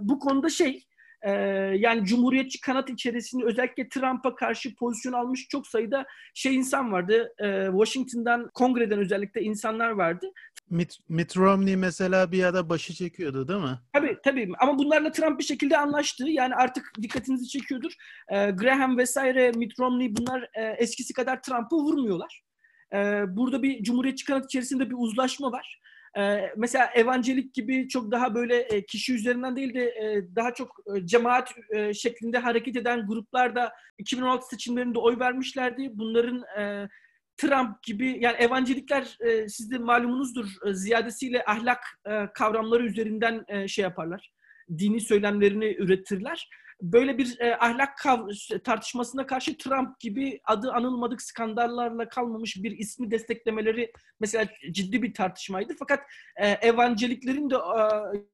bu 0.09 0.19
konuda 0.19 0.49
şey 0.49 0.85
e, 1.23 1.31
yani 1.79 2.05
Cumhuriyetçi 2.05 2.61
kanat 2.61 2.91
içerisinde 2.91 3.45
özellikle 3.45 3.89
Trump'a 3.89 4.35
karşı 4.35 4.75
pozisyon 4.75 5.13
almış 5.13 5.49
çok 5.49 5.67
sayıda 5.67 6.07
şey 6.35 6.55
insan 6.55 6.93
vardı. 6.93 7.33
E, 7.39 7.67
Washington'dan, 7.67 8.51
kongreden 8.55 8.99
özellikle 8.99 9.43
insanlar 9.43 9.91
vardı. 9.91 10.27
Mitt, 10.71 10.97
Mitt 11.09 11.37
Romney 11.37 11.77
mesela 11.77 12.33
bir 12.33 12.45
ara 12.45 12.69
başı 12.69 12.95
çekiyordu 12.95 13.49
değil 13.49 13.61
mi? 13.61 13.79
Tabii 13.93 14.19
tabii 14.25 14.53
ama 14.61 14.79
bunlarla 14.79 15.13
Trump 15.13 15.39
bir 15.39 15.45
şekilde 15.45 15.79
anlaştı. 15.79 16.29
Yani 16.29 16.55
artık 16.55 16.93
dikkatinizi 17.03 17.49
çekiyordur. 17.49 17.93
Ee, 18.29 18.51
Graham 18.51 18.99
vesaire, 18.99 19.53
Mitt 19.53 19.81
Romney 19.81 20.17
bunlar 20.17 20.49
e, 20.55 20.63
eskisi 20.79 21.13
kadar 21.13 21.43
Trump'ı 21.43 21.77
vurmuyorlar. 21.77 22.43
Ee, 22.95 23.23
burada 23.29 23.63
bir 23.63 23.83
Cumhuriyetçi 23.83 24.25
kanat 24.25 24.45
içerisinde 24.45 24.91
bir 24.91 24.97
uzlaşma 24.99 25.53
var. 25.53 25.81
Ee, 26.19 26.53
mesela 26.57 26.91
evangelik 26.95 27.55
gibi 27.55 27.89
çok 27.89 28.13
daha 28.13 28.35
böyle 28.35 28.57
e, 28.57 28.87
kişi 28.87 29.15
üzerinden 29.15 29.57
değil 29.57 29.75
de 29.75 29.85
e, 29.85 30.35
daha 30.37 30.55
çok 30.55 30.77
e, 30.97 31.07
cemaat 31.07 31.55
şeklinde 31.95 32.39
hareket 32.39 32.77
eden 32.77 33.07
gruplar 33.07 33.55
da 33.55 33.73
2016 33.99 34.49
seçimlerinde 34.49 34.99
oy 34.99 35.19
vermişlerdi. 35.19 35.91
Bunların 35.93 36.45
Trump 37.37 37.83
gibi 37.83 38.19
yani 38.21 38.37
evangelikler 38.37 39.17
e, 39.21 39.49
siz 39.49 39.71
de 39.71 39.79
malumunuzdur 39.79 40.47
ziyadesiyle 40.73 41.45
ahlak 41.47 41.79
kavramları 42.35 42.87
üzerinden 42.87 43.67
şey 43.67 43.83
yaparlar. 43.83 44.33
Dini 44.79 45.01
söylemlerini 45.01 45.77
üretirler. 45.79 46.49
Böyle 46.83 47.19
bir 47.19 47.41
e, 47.41 47.57
ahlak 47.57 47.99
kav- 47.99 48.63
tartışmasına 48.63 49.27
karşı 49.27 49.59
Trump 49.59 50.01
gibi 50.01 50.41
adı 50.45 50.73
anılmadık 50.73 51.23
skandallarla 51.23 52.09
kalmamış 52.09 52.57
bir 52.63 52.79
ismi 52.79 53.11
desteklemeleri 53.11 53.93
mesela 54.21 54.49
ciddi 54.73 55.03
bir 55.03 55.15
tartışmaydı. 55.15 55.75
Fakat 55.79 56.01
e, 56.37 56.49
evangeliklerin 56.49 57.51
de 57.51 57.55
e, 57.55 57.83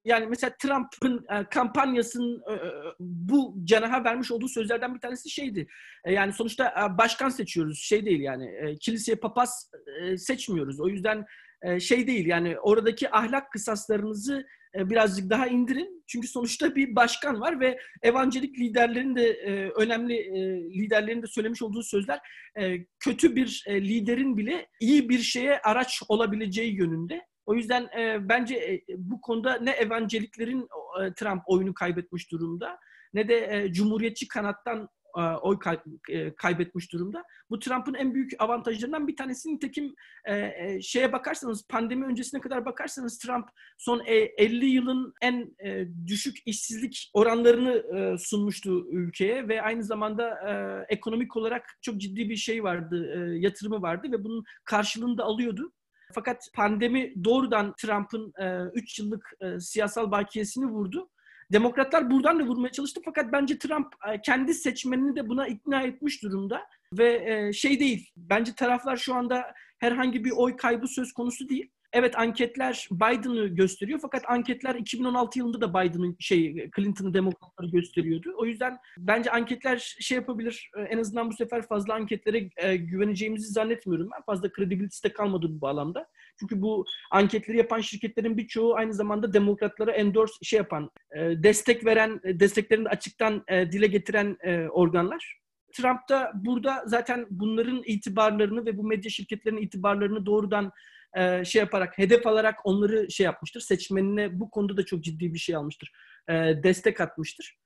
yani 0.05 0.27
mesela 0.27 0.57
Trump'ın 0.59 1.27
e, 1.31 1.45
kampanyasının 1.45 2.43
e, 2.49 2.53
e, 2.53 2.59
bu 3.01 3.57
canaha 3.65 4.05
vermiş 4.05 4.33
olduğu 4.33 4.49
sözlerden 4.49 4.95
bir 4.95 5.01
tanesi 5.01 5.31
şeydi. 5.31 5.67
E, 6.05 6.13
yani 6.13 6.33
sonuçta 6.33 6.69
e, 6.69 6.99
başkan 6.99 7.29
seçiyoruz. 7.29 7.79
Şey 7.79 8.07
değil 8.07 8.21
yani 8.21 8.47
e, 8.47 8.77
kiliseye 8.77 9.17
papaz 9.17 9.71
e, 10.01 10.19
seçmiyoruz. 10.19 10.81
O 10.81 10.89
yüzden 10.89 11.25
e, 11.63 11.81
şey 11.81 12.07
değil 12.07 12.27
yani 12.27 12.59
oradaki 12.59 13.11
ahlak 13.11 13.53
kısaslarınızı 13.53 14.47
birazcık 14.91 15.31
daha 15.31 15.47
indirin. 15.47 16.05
Çünkü 16.07 16.29
sonuçta 16.29 16.75
bir 16.75 16.97
başkan 16.97 17.41
var 17.41 17.61
ve 17.61 17.79
evangelik 18.03 18.59
liderlerin 18.59 19.17
de 19.17 19.29
e, 19.29 19.71
önemli 19.71 20.15
e, 20.15 20.41
liderlerin 20.79 21.23
de 21.23 21.27
söylemiş 21.27 21.63
olduğu 21.63 21.83
sözler 21.83 22.21
e, 22.59 22.85
kötü 23.01 23.37
bir 23.37 23.65
e, 23.67 23.83
liderin 23.83 24.37
bile 24.37 24.67
iyi 24.81 25.09
bir 25.09 25.19
şeye 25.19 25.61
araç 25.61 26.03
olabileceği 26.09 26.77
yönünde. 26.77 27.27
O 27.47 27.55
yüzden 27.55 27.83
e, 27.99 28.29
bence 28.29 28.55
e, 28.55 28.85
bu 28.97 29.21
konuda 29.21 29.59
ne 29.59 29.71
evangeliklerin 29.71 30.69
e, 31.03 31.15
Trump 31.15 31.43
oyunu 31.47 31.75
kaybetmiş 31.75 32.33
durumda 32.33 32.79
ne 33.15 33.29
de 33.29 33.49
e, 33.51 33.73
cumhuriyetçi 33.73 34.29
kanattan 34.29 34.83
e, 34.83 35.06
oy 35.43 35.59
kay- 35.59 35.81
e, 36.09 36.35
kaybetmiş 36.35 36.93
durumda. 36.93 37.25
Bu 37.51 37.59
Trump'ın 37.59 37.95
en 37.95 38.15
büyük 38.15 38.33
avantajlarından 38.39 39.09
bir 39.09 39.17
tanesi 39.17 39.55
nitekim 39.55 39.95
e, 40.25 40.37
e, 40.37 40.83
şeye 40.83 41.13
bakarsanız 41.13 41.67
pandemi 41.69 42.07
öncesine 42.07 42.41
kadar 42.41 42.65
bakarsanız 42.65 43.19
Trump 43.19 43.49
son 43.79 44.03
e, 44.07 44.15
50 44.15 44.67
yılın 44.67 45.15
en 45.23 45.55
e, 45.65 45.89
düşük 46.07 46.37
işsizlik 46.47 47.11
oranlarını 47.13 47.99
e, 47.99 48.19
sunmuştu 48.19 48.87
ülkeye 48.91 49.49
ve 49.49 49.63
aynı 49.63 49.85
zamanda 49.85 50.29
e, 50.29 50.85
ekonomik 50.95 51.37
olarak 51.37 51.79
çok 51.83 51.97
ciddi 51.97 52.29
bir 52.29 52.37
şey 52.37 52.65
vardı, 52.65 53.13
e, 53.17 53.39
yatırımı 53.39 53.83
vardı 53.83 54.09
ve 54.13 54.25
bunun 54.25 54.45
karşılığını 54.65 55.19
da 55.19 55.25
alıyordu. 55.25 55.73
Fakat 56.15 56.49
pandemi 56.55 57.25
doğrudan 57.25 57.75
Trump'ın 57.81 58.33
3 58.75 58.99
yıllık 58.99 59.33
e, 59.41 59.61
siyasal 59.61 60.11
bakiyesini 60.11 60.67
vurdu. 60.67 61.09
Demokratlar 61.53 62.11
buradan 62.11 62.39
da 62.41 62.45
vurmaya 62.45 62.73
çalıştı 62.73 63.01
fakat 63.05 63.33
bence 63.33 63.59
Trump 63.59 63.95
e, 64.13 64.21
kendi 64.21 64.55
seçmenini 64.55 65.17
de 65.17 65.29
buna 65.29 65.47
ikna 65.47 65.83
etmiş 65.83 66.23
durumda 66.23 66.63
ve 66.93 67.25
e, 67.27 67.53
şey 67.53 67.81
değil. 67.81 68.11
Bence 68.17 68.55
taraflar 68.55 68.97
şu 68.97 69.15
anda 69.15 69.55
herhangi 69.79 70.25
bir 70.25 70.31
oy 70.31 70.57
kaybı 70.57 70.89
söz 70.89 71.13
konusu 71.13 71.49
değil. 71.49 71.71
Evet 71.99 72.19
anketler 72.19 72.89
Biden'ı 72.91 73.47
gösteriyor 73.47 73.99
fakat 74.03 74.23
anketler 74.29 74.75
2016 74.75 75.39
yılında 75.39 75.61
da 75.61 75.71
Biden'ın 75.71 76.17
şey 76.19 76.71
Clinton'ı 76.77 77.15
demokratları 77.15 77.71
gösteriyordu. 77.71 78.35
O 78.37 78.47
yüzden 78.47 78.79
bence 78.99 79.31
anketler 79.31 79.97
şey 80.01 80.17
yapabilir. 80.17 80.71
e, 80.77 80.81
En 80.83 80.99
azından 80.99 81.31
bu 81.31 81.35
sefer 81.35 81.67
fazla 81.67 81.95
anketlere 81.95 82.51
e, 82.57 82.77
güveneceğimizi 82.77 83.53
zannetmiyorum 83.53 84.09
ben. 84.13 84.23
Fazla 84.23 84.53
kredibilitesi 84.53 85.05
de 85.05 85.13
kalmadı 85.13 85.47
bu 85.49 85.61
bağlamda. 85.61 86.09
Çünkü 86.41 86.63
bu 86.63 86.85
anketleri 87.11 87.57
yapan 87.57 87.81
şirketlerin 87.81 88.37
birçoğu 88.37 88.75
aynı 88.75 88.95
zamanda 88.95 89.33
demokratlara 89.33 89.93
endorse 89.93 90.35
şey 90.43 90.57
yapan, 90.57 90.91
e, 91.17 91.21
destek 91.21 91.85
veren, 91.85 92.21
desteklerini 92.25 92.85
de 92.85 92.89
açıktan 92.89 93.45
dile 93.51 93.87
getiren 93.87 94.37
organlar. 94.71 95.39
Trump 95.73 96.09
da 96.09 96.33
burada 96.35 96.83
zaten 96.87 97.27
bunların 97.31 97.83
itibarlarını 97.87 98.67
ve 98.67 98.77
bu 98.77 98.85
medya 98.85 99.11
şirketlerinin 99.11 99.63
itibarlarını 99.63 100.27
doğrudan 100.27 100.73
e, 101.17 101.45
şey 101.45 101.61
yaparak, 101.61 101.99
hedef 101.99 102.27
alarak 102.27 102.59
onları 102.65 103.11
şey 103.11 103.25
yapmıştır. 103.25 103.61
Seçmenine 103.61 104.41
bu 104.41 104.51
konuda 104.51 104.77
da 104.77 104.85
çok 104.85 105.05
ciddi 105.05 105.35
bir 105.35 105.39
şey 105.39 105.57
almıştır. 105.57 105.93
E, 106.29 106.35
destek 106.63 107.01
atmıştır. 107.01 107.57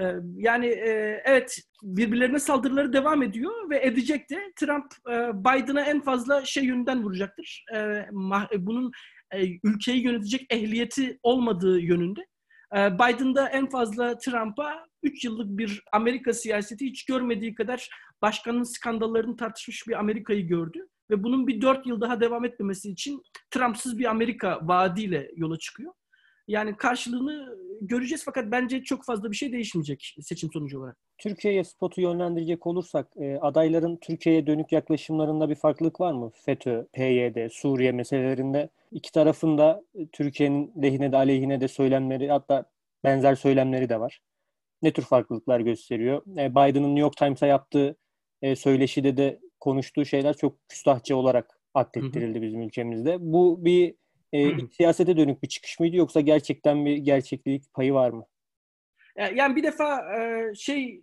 Ee, 0.00 0.14
yani 0.36 0.66
e, 0.66 1.22
evet 1.24 1.58
birbirlerine 1.82 2.38
saldırıları 2.38 2.92
devam 2.92 3.22
ediyor 3.22 3.70
ve 3.70 3.86
edecek 3.86 4.30
de. 4.30 4.52
Trump 4.56 4.92
e, 5.10 5.14
Biden'a 5.34 5.80
en 5.80 6.02
fazla 6.02 6.44
şey 6.44 6.64
yönünden 6.64 7.02
vuracaktır. 7.02 7.64
E, 7.74 8.06
bunun 8.58 8.92
ülkeyi 9.64 10.04
yönetecek 10.04 10.46
ehliyeti 10.50 11.18
olmadığı 11.22 11.80
yönünde. 11.80 12.26
Biden 12.72 13.34
da 13.34 13.48
en 13.48 13.68
fazla 13.68 14.18
Trump'a 14.18 14.86
3 15.02 15.24
yıllık 15.24 15.58
bir 15.58 15.82
Amerika 15.92 16.32
siyaseti 16.32 16.86
hiç 16.86 17.04
görmediği 17.04 17.54
kadar 17.54 17.90
başkanın 18.22 18.62
skandallarını 18.62 19.36
tartışmış 19.36 19.88
bir 19.88 19.98
Amerika'yı 19.98 20.46
gördü. 20.46 20.88
Ve 21.10 21.22
bunun 21.22 21.46
bir 21.46 21.62
4 21.62 21.86
yıl 21.86 22.00
daha 22.00 22.20
devam 22.20 22.44
etmemesi 22.44 22.90
için 22.90 23.22
Trump'sız 23.50 23.98
bir 23.98 24.04
Amerika 24.04 24.60
vaadiyle 24.62 25.30
yola 25.36 25.58
çıkıyor. 25.58 25.92
Yani 26.48 26.76
karşılığını 26.76 27.56
göreceğiz 27.80 28.24
fakat 28.24 28.50
bence 28.50 28.82
çok 28.82 29.04
fazla 29.04 29.30
bir 29.30 29.36
şey 29.36 29.52
değişmeyecek 29.52 30.16
seçim 30.20 30.52
sonucu 30.52 30.78
olarak. 30.78 30.96
Türkiye'ye 31.18 31.64
spotu 31.64 32.00
yönlendirecek 32.00 32.66
olursak 32.66 33.08
e, 33.16 33.36
adayların 33.36 33.96
Türkiye'ye 33.96 34.46
dönük 34.46 34.72
yaklaşımlarında 34.72 35.50
bir 35.50 35.54
farklılık 35.54 36.00
var 36.00 36.12
mı? 36.12 36.30
FETÖ, 36.34 36.86
PYD, 36.92 37.48
Suriye 37.50 37.92
meselelerinde 37.92 38.68
iki 38.92 39.12
tarafında 39.12 39.82
e, 39.94 40.06
Türkiye'nin 40.06 40.72
lehine 40.82 41.12
de 41.12 41.16
aleyhine 41.16 41.60
de 41.60 41.68
söylemleri 41.68 42.28
hatta 42.28 42.64
benzer 43.04 43.34
söylemleri 43.34 43.88
de 43.88 44.00
var. 44.00 44.20
Ne 44.82 44.92
tür 44.92 45.02
farklılıklar 45.02 45.60
gösteriyor? 45.60 46.22
E, 46.38 46.50
Biden'ın 46.50 46.88
New 46.88 47.00
York 47.00 47.16
Times'a 47.16 47.46
yaptığı 47.46 47.96
söyleşide 48.56 49.16
de 49.16 49.40
konuştuğu 49.66 50.04
şeyler 50.04 50.36
çok 50.36 50.68
küstahçı 50.68 51.16
olarak 51.16 51.60
atlettirildi 51.74 52.42
bizim 52.42 52.62
ülkemizde. 52.62 53.16
Bu 53.20 53.64
bir 53.64 53.94
e, 54.32 54.68
siyasete 54.76 55.16
dönük 55.16 55.42
bir 55.42 55.48
çıkış 55.48 55.80
mıydı 55.80 55.96
yoksa 55.96 56.20
gerçekten 56.20 56.86
bir 56.86 56.96
gerçeklik 56.96 57.74
payı 57.74 57.92
var 57.92 58.10
mı? 58.10 58.24
Yani 59.34 59.56
bir 59.56 59.62
defa 59.62 60.02
şey 60.54 61.02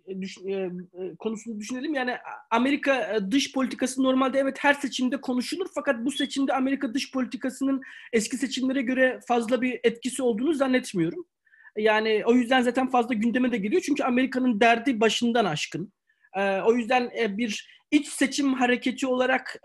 konusunu 1.18 1.58
düşünelim. 1.60 1.94
Yani 1.94 2.16
Amerika 2.50 3.18
dış 3.30 3.52
politikası 3.52 4.02
normalde 4.02 4.38
evet 4.38 4.56
her 4.60 4.74
seçimde 4.74 5.20
konuşulur 5.20 5.66
fakat 5.74 6.04
bu 6.04 6.10
seçimde 6.10 6.52
Amerika 6.52 6.94
dış 6.94 7.12
politikasının 7.12 7.82
eski 8.12 8.36
seçimlere 8.36 8.82
göre 8.82 9.20
fazla 9.28 9.62
bir 9.62 9.80
etkisi 9.84 10.22
olduğunu 10.22 10.54
zannetmiyorum. 10.54 11.26
Yani 11.76 12.22
o 12.26 12.34
yüzden 12.34 12.62
zaten 12.62 12.90
fazla 12.90 13.14
gündeme 13.14 13.52
de 13.52 13.56
geliyor. 13.56 13.82
Çünkü 13.86 14.02
Amerika'nın 14.02 14.60
derdi 14.60 15.00
başından 15.00 15.44
aşkın. 15.44 15.92
O 16.66 16.74
yüzden 16.74 17.10
bir 17.38 17.74
iç 17.94 18.08
seçim 18.08 18.52
hareketi 18.52 19.06
olarak 19.06 19.62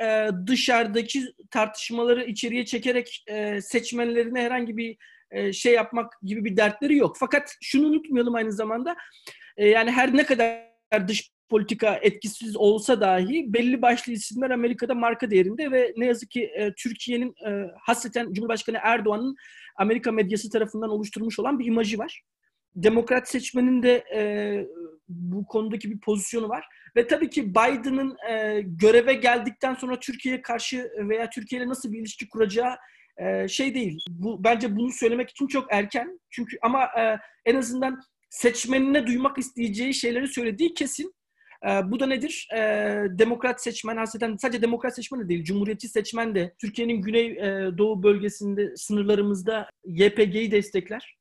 dışarıdaki 0.48 1.24
tartışmaları 1.52 2.26
içeriye 2.26 2.65
çekerek 2.65 3.26
seçmenlerine 3.62 4.42
herhangi 4.42 4.78
bir 4.78 4.98
e, 5.32 5.54
şey 5.54 5.74
yapmak 5.74 6.13
gibi 6.24 6.46
bir 6.46 6.58
dertleri 6.58 6.98
yok. 6.98 7.15
Fakat 7.20 7.56
şunu 7.62 7.88
unutmayalım 7.88 8.36
aynı 8.36 8.52
zamanda 8.52 8.96
e, 9.58 9.68
yani 9.68 9.92
her 9.92 10.18
ne 10.18 10.26
kadar 10.26 11.08
dış 11.08 11.32
politika 11.50 11.96
etkisiz 11.96 12.58
olsa 12.58 13.02
dahi 13.02 13.54
belli 13.54 13.82
başlı 13.82 14.13
isimler 14.13 14.50
Amerika'da 14.50 14.96
marka 14.96 15.32
değerinde 15.32 15.72
ve 15.72 15.94
ne 15.98 16.06
yazık 16.06 16.32
ki 16.32 16.44
e, 16.44 16.74
Türkiye'nin 16.74 17.36
e, 17.48 17.72
hasreten 17.82 18.34
Cumhurbaşkanı 18.34 18.78
Erdoğan'ın 18.82 19.36
Amerika 19.76 20.12
medyası 20.12 20.50
tarafından 20.50 20.89
oluşturmuş 20.89 21.39
olan 21.39 21.60
bir 21.60 21.65
imajı 21.65 21.98
var. 21.98 22.22
Demokrat 22.76 23.30
seçmenin 23.30 23.84
de 23.84 24.04
e, 24.15 24.22
bu 25.10 25.45
konudaki 25.45 25.91
bir 25.91 26.00
pozisyonu 26.00 26.50
var. 26.50 26.65
Ve 26.95 27.08
tabii 27.08 27.30
ki 27.30 27.50
Biden'ın 27.50 28.17
e, 28.30 28.62
göreve 28.62 29.13
geldikten 29.13 29.74
sonra 29.74 30.00
Türkiye'ye 30.00 30.41
karşı 30.41 30.91
veya 30.98 31.30
Türkiye 31.30 31.62
ile 31.62 31.69
nasıl 31.69 31.91
bir 31.91 32.00
ilişki 32.00 32.30
kuracağı 32.30 32.76
e, 33.17 33.48
şey 33.48 33.76
değil. 33.76 34.00
Bu 34.10 34.43
bence 34.43 34.76
bunu 34.76 34.91
söylemek 34.91 35.30
için 35.30 35.48
çok 35.48 35.74
erken. 35.74 36.19
Çünkü 36.30 36.58
ama 36.62 36.84
e, 36.84 37.17
en 37.45 37.56
azından 37.56 38.02
seçmenine 38.30 39.08
duymak 39.08 39.38
isteyeceği 39.38 39.93
şeyleri 39.93 40.28
söylediği 40.28 40.74
kesin. 40.74 41.13
E, 41.65 41.67
bu 41.67 42.00
da 42.00 42.06
nedir? 42.06 42.48
E, 42.54 42.60
demokrat 43.10 43.63
seçmen 43.63 43.98
hasreten 43.98 44.36
sadece 44.36 44.62
demokrat 44.62 44.95
seçmen 44.95 45.22
de 45.22 45.30
değil, 45.30 45.43
cumhuriyetçi 45.43 45.88
seçmen 45.88 46.36
de 46.36 46.56
Türkiye'nin 46.62 47.02
güney 47.02 47.26
e, 47.28 47.78
doğu 47.78 48.04
bölgesinde 48.04 48.76
sınırlarımızda 48.76 49.69
YPG'yi 49.86 50.52
destekler. 50.52 51.18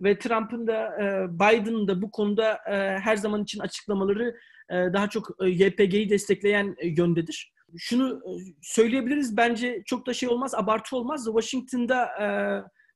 Ve 0.00 0.18
Trump'ın 0.18 0.66
da 0.66 1.02
e, 1.02 1.28
Biden'ın 1.34 1.88
da 1.88 2.02
bu 2.02 2.10
konuda 2.10 2.52
e, 2.52 2.98
her 2.98 3.16
zaman 3.16 3.42
için 3.42 3.60
açıklamaları 3.60 4.36
e, 4.70 4.74
daha 4.74 5.08
çok 5.08 5.30
YPG'yi 5.46 6.10
destekleyen 6.10 6.76
yöndedir 6.82 7.52
şunu 7.76 8.22
söyleyebiliriz 8.62 9.36
bence 9.36 9.82
çok 9.86 10.06
da 10.06 10.14
şey 10.14 10.28
olmaz, 10.28 10.54
abartı 10.54 10.96
olmaz. 10.96 11.24
Washington'da 11.24 12.08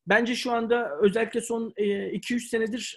bence 0.06 0.34
şu 0.34 0.52
anda 0.52 0.90
özellikle 1.00 1.40
son 1.40 1.72
e, 1.76 1.84
2-3 1.84 2.40
senedir 2.40 2.96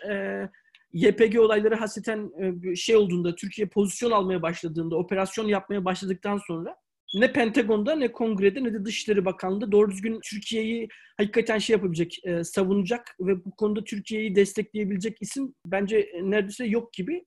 YPG 0.93 1.39
olayları 1.39 1.75
hasreten 1.75 2.31
şey 2.75 2.95
olduğunda, 2.95 3.35
Türkiye 3.35 3.67
pozisyon 3.67 4.11
almaya 4.11 4.41
başladığında, 4.41 4.95
operasyon 4.95 5.47
yapmaya 5.47 5.85
başladıktan 5.85 6.39
sonra 6.47 6.77
ne 7.15 7.31
Pentagon'da 7.33 7.95
ne 7.95 8.11
Kongre'de 8.11 8.63
ne 8.63 8.73
de 8.73 8.85
Dışişleri 8.85 9.25
Bakanlığı'nda 9.25 9.71
doğru 9.71 9.91
düzgün 9.91 10.19
Türkiye'yi 10.23 10.87
hakikaten 11.17 11.57
şey 11.57 11.73
yapabilecek, 11.73 12.19
e, 12.23 12.43
savunacak 12.43 13.15
ve 13.19 13.45
bu 13.45 13.55
konuda 13.55 13.83
Türkiye'yi 13.83 14.35
destekleyebilecek 14.35 15.17
isim 15.21 15.53
bence 15.65 16.11
neredeyse 16.21 16.65
yok 16.65 16.93
gibi. 16.93 17.25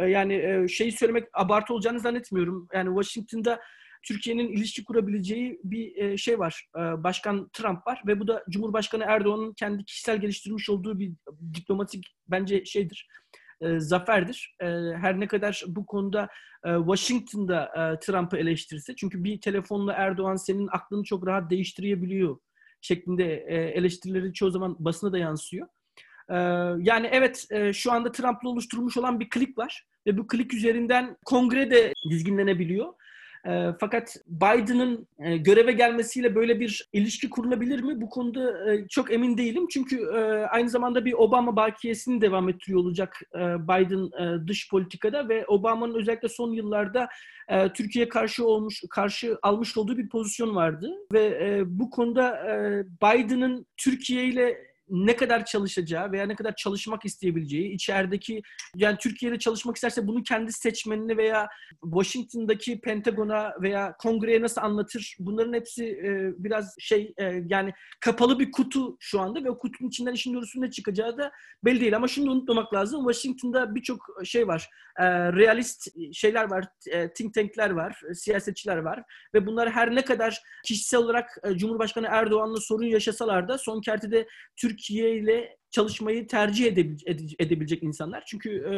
E, 0.00 0.04
yani 0.04 0.34
e, 0.34 0.68
şeyi 0.68 0.92
söylemek 0.92 1.28
abartı 1.32 1.74
olacağını 1.74 2.00
zannetmiyorum. 2.00 2.68
Yani 2.74 3.02
Washington'da 3.02 3.60
Türkiye'nin 4.04 4.48
ilişki 4.48 4.84
kurabileceği 4.84 5.60
bir 5.64 5.96
e, 5.96 6.16
şey 6.16 6.38
var. 6.38 6.66
E, 6.76 6.80
Başkan 6.80 7.48
Trump 7.52 7.86
var 7.86 8.02
ve 8.06 8.20
bu 8.20 8.28
da 8.28 8.44
Cumhurbaşkanı 8.50 9.04
Erdoğan'ın 9.06 9.52
kendi 9.52 9.84
kişisel 9.84 10.20
geliştirmiş 10.20 10.70
olduğu 10.70 10.98
bir 10.98 11.12
diplomatik 11.54 12.06
bence 12.28 12.64
şeydir. 12.64 13.08
E, 13.60 13.80
zaferdir. 13.80 14.56
Her 15.00 15.20
ne 15.20 15.26
kadar 15.26 15.64
bu 15.66 15.86
konuda 15.86 16.28
Washington'da 16.64 17.70
Trump'ı 18.00 18.36
eleştirirse 18.36 18.96
çünkü 18.96 19.24
bir 19.24 19.40
telefonla 19.40 19.92
Erdoğan 19.92 20.36
senin 20.36 20.68
aklını 20.72 21.04
çok 21.04 21.26
rahat 21.26 21.50
değiştirebiliyor 21.50 22.36
şeklinde 22.80 23.34
eleştirileri 23.74 24.32
çoğu 24.32 24.50
zaman 24.50 24.76
basına 24.78 25.12
da 25.12 25.18
yansıyor. 25.18 25.68
Yani 26.78 27.08
evet 27.12 27.46
şu 27.72 27.92
anda 27.92 28.12
Trump'la 28.12 28.48
oluşturulmuş 28.48 28.96
olan 28.96 29.20
bir 29.20 29.28
klik 29.28 29.58
var 29.58 29.86
ve 30.06 30.18
bu 30.18 30.26
klik 30.26 30.54
üzerinden 30.54 31.16
kongre 31.24 31.70
de 31.70 31.92
düzgünlenebiliyor. 32.10 32.92
E, 33.48 33.68
fakat 33.80 34.16
Biden'ın 34.26 35.08
e, 35.18 35.36
göreve 35.36 35.72
gelmesiyle 35.72 36.34
böyle 36.34 36.60
bir 36.60 36.88
ilişki 36.92 37.30
kurulabilir 37.30 37.80
mi? 37.82 38.00
Bu 38.00 38.08
konuda 38.08 38.72
e, 38.72 38.88
çok 38.88 39.12
emin 39.12 39.38
değilim. 39.38 39.66
Çünkü 39.70 39.96
e, 39.96 40.18
aynı 40.46 40.70
zamanda 40.70 41.04
bir 41.04 41.12
Obama 41.12 41.56
bakiyesini 41.56 42.20
devam 42.20 42.48
ettiriyor 42.48 42.80
olacak 42.80 43.20
e, 43.34 43.38
Biden 43.38 44.22
e, 44.22 44.48
dış 44.48 44.70
politikada 44.70 45.28
ve 45.28 45.46
Obama'nın 45.46 45.94
özellikle 45.94 46.28
son 46.28 46.52
yıllarda 46.52 47.08
e, 47.48 47.72
Türkiye 47.72 48.08
karşı 48.08 48.46
olmuş 48.46 48.82
karşı 48.90 49.38
almış 49.42 49.76
olduğu 49.76 49.98
bir 49.98 50.08
pozisyon 50.08 50.54
vardı 50.54 50.90
ve 51.12 51.24
e, 51.24 51.62
bu 51.66 51.90
konuda 51.90 52.36
e, 52.50 52.84
Biden'ın 53.02 53.66
Türkiye 53.76 54.24
ile 54.24 54.73
ne 54.88 55.16
kadar 55.16 55.44
çalışacağı 55.44 56.12
veya 56.12 56.26
ne 56.26 56.34
kadar 56.34 56.54
çalışmak 56.56 57.04
isteyebileceği, 57.04 57.72
içerideki 57.72 58.42
yani 58.76 58.96
Türkiye'de 58.98 59.38
çalışmak 59.38 59.76
isterse 59.76 60.06
bunu 60.06 60.22
kendi 60.22 60.52
seçmenine 60.52 61.16
veya 61.16 61.48
Washington'daki 61.82 62.80
Pentagon'a 62.80 63.52
veya 63.62 63.96
Kongre'ye 63.98 64.42
nasıl 64.42 64.60
anlatır? 64.60 65.16
Bunların 65.18 65.52
hepsi 65.52 65.84
e, 65.84 66.32
biraz 66.44 66.74
şey 66.78 67.14
e, 67.18 67.42
yani 67.46 67.72
kapalı 68.00 68.38
bir 68.38 68.52
kutu 68.52 68.96
şu 69.00 69.20
anda 69.20 69.44
ve 69.44 69.50
o 69.50 69.58
kutunun 69.58 69.88
içinden 69.88 70.12
işin 70.12 70.34
doğrusu 70.34 70.60
ne 70.60 70.70
çıkacağı 70.70 71.18
da 71.18 71.30
belli 71.64 71.80
değil. 71.80 71.96
Ama 71.96 72.08
şunu 72.08 72.30
unutmamak 72.30 72.74
lazım. 72.74 73.12
Washington'da 73.12 73.74
birçok 73.74 74.00
şey 74.24 74.48
var. 74.48 74.68
E, 74.98 75.04
realist 75.32 75.88
şeyler 76.12 76.50
var. 76.50 76.64
E, 76.90 77.12
think 77.12 77.34
tank'ler 77.34 77.70
var. 77.70 78.00
E, 78.10 78.14
siyasetçiler 78.14 78.76
var. 78.76 79.02
Ve 79.34 79.46
bunlar 79.46 79.70
her 79.70 79.94
ne 79.94 80.04
kadar 80.04 80.42
kişisel 80.64 81.00
olarak 81.00 81.38
e, 81.44 81.56
Cumhurbaşkanı 81.56 82.06
Erdoğan'la 82.10 82.60
sorun 82.60 82.86
yaşasalar 82.86 83.48
da 83.48 83.58
son 83.58 83.80
kertede 83.80 84.26
Türk 84.56 84.73
Türkiye 84.74 85.16
ile 85.16 85.56
çalışmayı 85.70 86.26
tercih 86.26 86.66
edebilecek 87.38 87.82
insanlar. 87.82 88.24
Çünkü 88.26 88.50
e, 88.50 88.74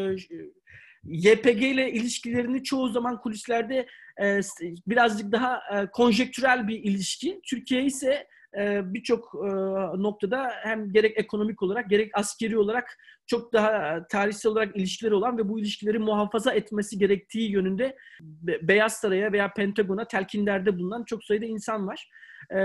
YPG 1.04 1.62
ile 1.62 1.92
ilişkilerini 1.92 2.62
çoğu 2.62 2.88
zaman 2.88 3.20
kulislerde 3.20 3.86
e, 4.22 4.40
birazcık 4.86 5.32
daha 5.32 5.60
e, 5.72 5.86
konjektürel 5.86 6.68
bir 6.68 6.78
ilişki. 6.84 7.40
Türkiye 7.44 7.84
ise 7.84 8.26
birçok 8.82 9.34
noktada 9.98 10.52
hem 10.62 10.92
gerek 10.92 11.18
ekonomik 11.18 11.62
olarak 11.62 11.90
gerek 11.90 12.10
askeri 12.14 12.58
olarak 12.58 12.98
çok 13.26 13.52
daha 13.52 14.06
tarihsel 14.06 14.52
olarak 14.52 14.76
ilişkileri 14.76 15.14
olan 15.14 15.38
ve 15.38 15.48
bu 15.48 15.60
ilişkileri 15.60 15.98
muhafaza 15.98 16.52
etmesi 16.52 16.98
gerektiği 16.98 17.50
yönünde 17.50 17.96
Beyaz 18.42 18.92
Saray'a 18.92 19.32
veya 19.32 19.52
Pentagon'a 19.52 20.08
telkinlerde 20.08 20.78
bulunan 20.78 21.04
çok 21.04 21.24
sayıda 21.24 21.46
insan 21.46 21.86
var. 21.86 22.08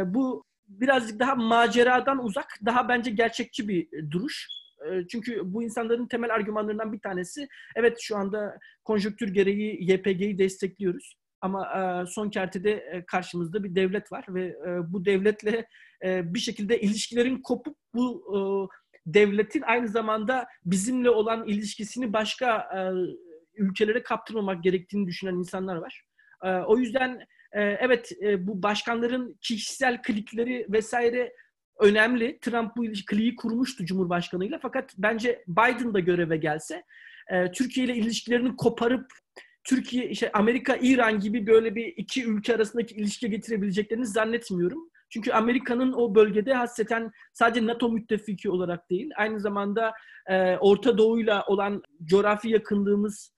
Bu 0.05 0.45
birazcık 0.79 1.19
daha 1.19 1.35
maceradan 1.35 2.25
uzak, 2.25 2.59
daha 2.65 2.89
bence 2.89 3.11
gerçekçi 3.11 3.67
bir 3.67 3.93
e, 3.93 4.11
duruş. 4.11 4.47
E, 4.85 5.07
çünkü 5.07 5.41
bu 5.45 5.63
insanların 5.63 6.07
temel 6.07 6.33
argümanlarından 6.33 6.93
bir 6.93 6.99
tanesi, 6.99 7.47
evet 7.75 7.97
şu 8.01 8.17
anda 8.17 8.59
konjöktür 8.83 9.33
gereği 9.33 9.91
YPG'yi 9.91 10.37
destekliyoruz. 10.37 11.15
Ama 11.41 11.65
e, 11.65 12.05
son 12.05 12.29
kertede 12.29 13.03
karşımızda 13.07 13.63
bir 13.63 13.75
devlet 13.75 14.11
var 14.11 14.25
ve 14.29 14.55
bu 14.87 15.05
devletle 15.05 15.67
bir 16.03 16.39
şekilde 16.39 16.81
ilişkilerin 16.81 17.41
kopup 17.41 17.77
bu 17.93 18.69
devletin 19.05 19.61
aynı 19.61 19.87
zamanda 19.87 20.47
bizimle 20.65 21.09
olan 21.09 21.47
ilişkisini 21.47 22.13
başka 22.13 22.69
ülkelere 23.55 24.03
kaptırmamak 24.03 24.63
gerektiğini 24.63 25.07
düşünen 25.07 25.35
insanlar 25.35 25.75
var. 25.75 26.03
O 26.67 26.77
yüzden 26.77 27.25
e, 27.53 27.61
evet 27.61 28.11
e, 28.21 28.47
bu 28.47 28.63
başkanların 28.63 29.37
kişisel 29.41 30.01
klikleri 30.01 30.65
vesaire 30.69 31.33
önemli. 31.79 32.39
Trump 32.39 32.77
bu 32.77 32.83
kliği 33.07 33.35
kurmuştu 33.35 33.85
Cumhurbaşkanıyla 33.85 34.59
fakat 34.61 34.93
bence 34.97 35.43
Biden 35.47 35.93
da 35.93 35.99
göreve 35.99 36.37
gelse 36.37 36.83
e, 37.27 37.51
Türkiye 37.51 37.85
ile 37.85 37.95
ilişkilerini 37.95 38.55
koparıp 38.55 39.11
Türkiye, 39.63 40.09
işte 40.09 40.31
Amerika, 40.31 40.77
İran 40.81 41.19
gibi 41.19 41.47
böyle 41.47 41.75
bir 41.75 41.85
iki 41.85 42.25
ülke 42.25 42.55
arasındaki 42.55 42.95
ilişkiye 42.95 43.31
getirebileceklerini 43.31 44.05
zannetmiyorum. 44.05 44.89
Çünkü 45.09 45.31
Amerika'nın 45.31 45.93
o 45.93 46.15
bölgede 46.15 46.53
hasreten 46.53 47.11
sadece 47.33 47.65
NATO 47.65 47.89
müttefiki 47.89 48.49
olarak 48.49 48.89
değil, 48.89 49.11
aynı 49.17 49.39
zamanda 49.39 49.93
e, 50.27 50.57
Orta 50.57 50.97
Doğu'yla 50.97 51.45
olan 51.45 51.83
coğrafi 52.05 52.49
yakınlığımız 52.49 53.33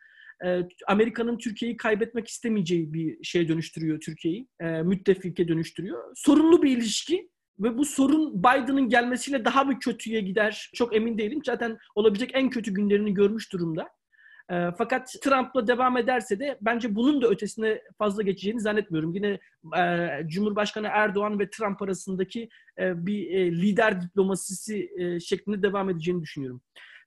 Amerika'nın 0.87 1.37
Türkiye'yi 1.37 1.77
kaybetmek 1.77 2.27
istemeyeceği 2.27 2.93
bir 2.93 3.23
şeye 3.23 3.47
dönüştürüyor 3.47 3.99
Türkiye'yi. 3.99 4.47
E, 4.59 4.65
müttefike 4.65 5.47
dönüştürüyor. 5.47 6.03
Sorunlu 6.15 6.63
bir 6.63 6.77
ilişki 6.77 7.29
ve 7.59 7.77
bu 7.77 7.85
sorun 7.85 8.39
Biden'ın 8.39 8.89
gelmesiyle 8.89 9.45
daha 9.45 9.63
mı 9.63 9.79
kötüye 9.79 10.21
gider 10.21 10.69
çok 10.75 10.95
emin 10.95 11.17
değilim. 11.17 11.41
Zaten 11.45 11.77
olabilecek 11.95 12.31
en 12.33 12.49
kötü 12.49 12.73
günlerini 12.73 13.13
görmüş 13.13 13.53
durumda. 13.53 13.89
E, 14.51 14.69
fakat 14.77 15.15
Trump'la 15.21 15.67
devam 15.67 15.97
ederse 15.97 16.39
de 16.39 16.57
bence 16.61 16.95
bunun 16.95 17.21
da 17.21 17.27
ötesine 17.27 17.81
fazla 17.97 18.23
geçeceğini 18.23 18.61
zannetmiyorum. 18.61 19.13
Yine 19.13 19.39
e, 19.77 20.09
Cumhurbaşkanı 20.27 20.87
Erdoğan 20.91 21.39
ve 21.39 21.49
Trump 21.49 21.81
arasındaki 21.81 22.49
e, 22.79 23.05
bir 23.05 23.31
e, 23.31 23.51
lider 23.51 24.01
diplomasisi 24.01 24.91
e, 24.97 25.19
şeklinde 25.19 25.63
devam 25.63 25.89
edeceğini 25.89 26.21
düşünüyorum. 26.21 26.61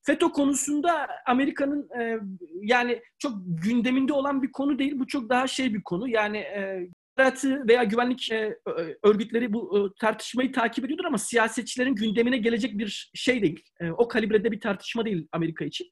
FETÖ 0.07 0.27
konusunda 0.27 1.09
Amerika'nın 1.27 1.89
e, 2.01 2.19
yani 2.61 3.03
çok 3.19 3.33
gündeminde 3.47 4.13
olan 4.13 4.43
bir 4.43 4.53
konu 4.53 4.79
değil. 4.79 4.99
Bu 4.99 5.07
çok 5.07 5.29
daha 5.31 5.47
şey 5.47 5.75
bir 5.75 5.83
konu. 5.83 6.09
Yani 6.09 6.39
e, 6.39 6.89
veya 7.45 7.85
güvenlik 7.85 8.33
e, 8.33 8.59
örgütleri 9.03 9.53
bu 9.53 9.79
e, 9.79 9.81
tartışmayı 10.01 10.53
takip 10.53 10.85
ediyordur 10.85 11.05
ama 11.05 11.19
siyasetçilerin 11.19 11.95
gündemine 11.95 12.39
gelecek 12.39 12.79
bir 12.79 13.11
şey 13.15 13.43
değil. 13.43 13.65
E, 13.81 13.91
o 13.91 14.09
kalibrede 14.09 14.53
bir 14.53 14.61
tartışma 14.61 15.05
değil 15.05 15.29
Amerika 15.33 15.65
için. 15.65 15.87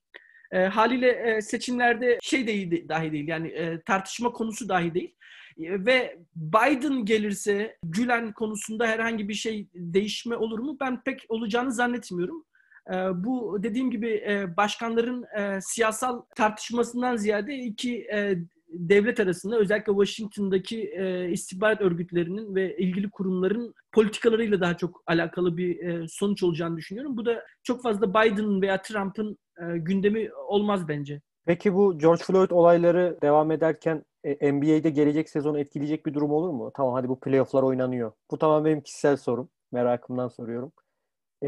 E, 0.52 0.58
haliyle 0.58 1.08
e, 1.08 1.42
seçimlerde 1.42 2.18
şey 2.22 2.46
değil, 2.46 2.88
dahi 2.88 3.12
değil 3.12 3.28
yani 3.28 3.48
e, 3.48 3.82
tartışma 3.82 4.32
konusu 4.32 4.68
dahi 4.68 4.94
değil. 4.94 5.14
E, 5.58 5.86
ve 5.86 6.18
Biden 6.36 7.04
gelirse 7.04 7.76
Gülen 7.84 8.32
konusunda 8.32 8.86
herhangi 8.86 9.28
bir 9.28 9.34
şey 9.34 9.68
değişme 9.74 10.36
olur 10.36 10.58
mu? 10.58 10.76
Ben 10.80 11.02
pek 11.02 11.24
olacağını 11.28 11.72
zannetmiyorum. 11.72 12.44
E, 12.90 12.94
bu 13.24 13.62
dediğim 13.62 13.90
gibi 13.90 14.10
e, 14.28 14.56
başkanların 14.56 15.24
e, 15.38 15.60
siyasal 15.60 16.22
tartışmasından 16.36 17.16
ziyade 17.16 17.54
iki 17.54 18.06
e, 18.12 18.38
devlet 18.68 19.20
arasında 19.20 19.58
özellikle 19.58 19.92
Washington'daki 19.92 20.90
e, 20.90 21.30
istihbarat 21.30 21.80
örgütlerinin 21.80 22.54
ve 22.54 22.76
ilgili 22.76 23.10
kurumların 23.10 23.74
politikalarıyla 23.92 24.60
daha 24.60 24.76
çok 24.76 25.02
alakalı 25.06 25.56
bir 25.56 26.08
sonuç 26.08 26.42
olacağını 26.42 26.76
düşünüyorum. 26.76 27.16
Bu 27.16 27.26
da 27.26 27.44
çok 27.62 27.82
fazla 27.82 28.10
Biden'ın 28.10 28.62
veya 28.62 28.82
Trump'ın 28.82 29.38
gündemi 29.74 30.30
olmaz 30.34 30.88
bence. 30.88 31.20
Peki 31.46 31.74
bu 31.74 31.98
George 31.98 32.22
Floyd 32.24 32.50
olayları 32.50 33.18
devam 33.22 33.50
ederken 33.50 34.04
NBA'de 34.24 34.90
gelecek 34.90 35.30
sezonu 35.30 35.58
etkileyecek 35.60 36.06
bir 36.06 36.14
durum 36.14 36.30
olur 36.30 36.50
mu? 36.50 36.70
Tamam 36.76 36.94
hadi 36.94 37.08
bu 37.08 37.20
playofflar 37.20 37.62
oynanıyor. 37.62 38.12
Bu 38.30 38.38
tamam 38.38 38.64
benim 38.64 38.80
kişisel 38.80 39.16
sorum. 39.16 39.48
Merakımdan 39.72 40.28
soruyorum. 40.28 40.72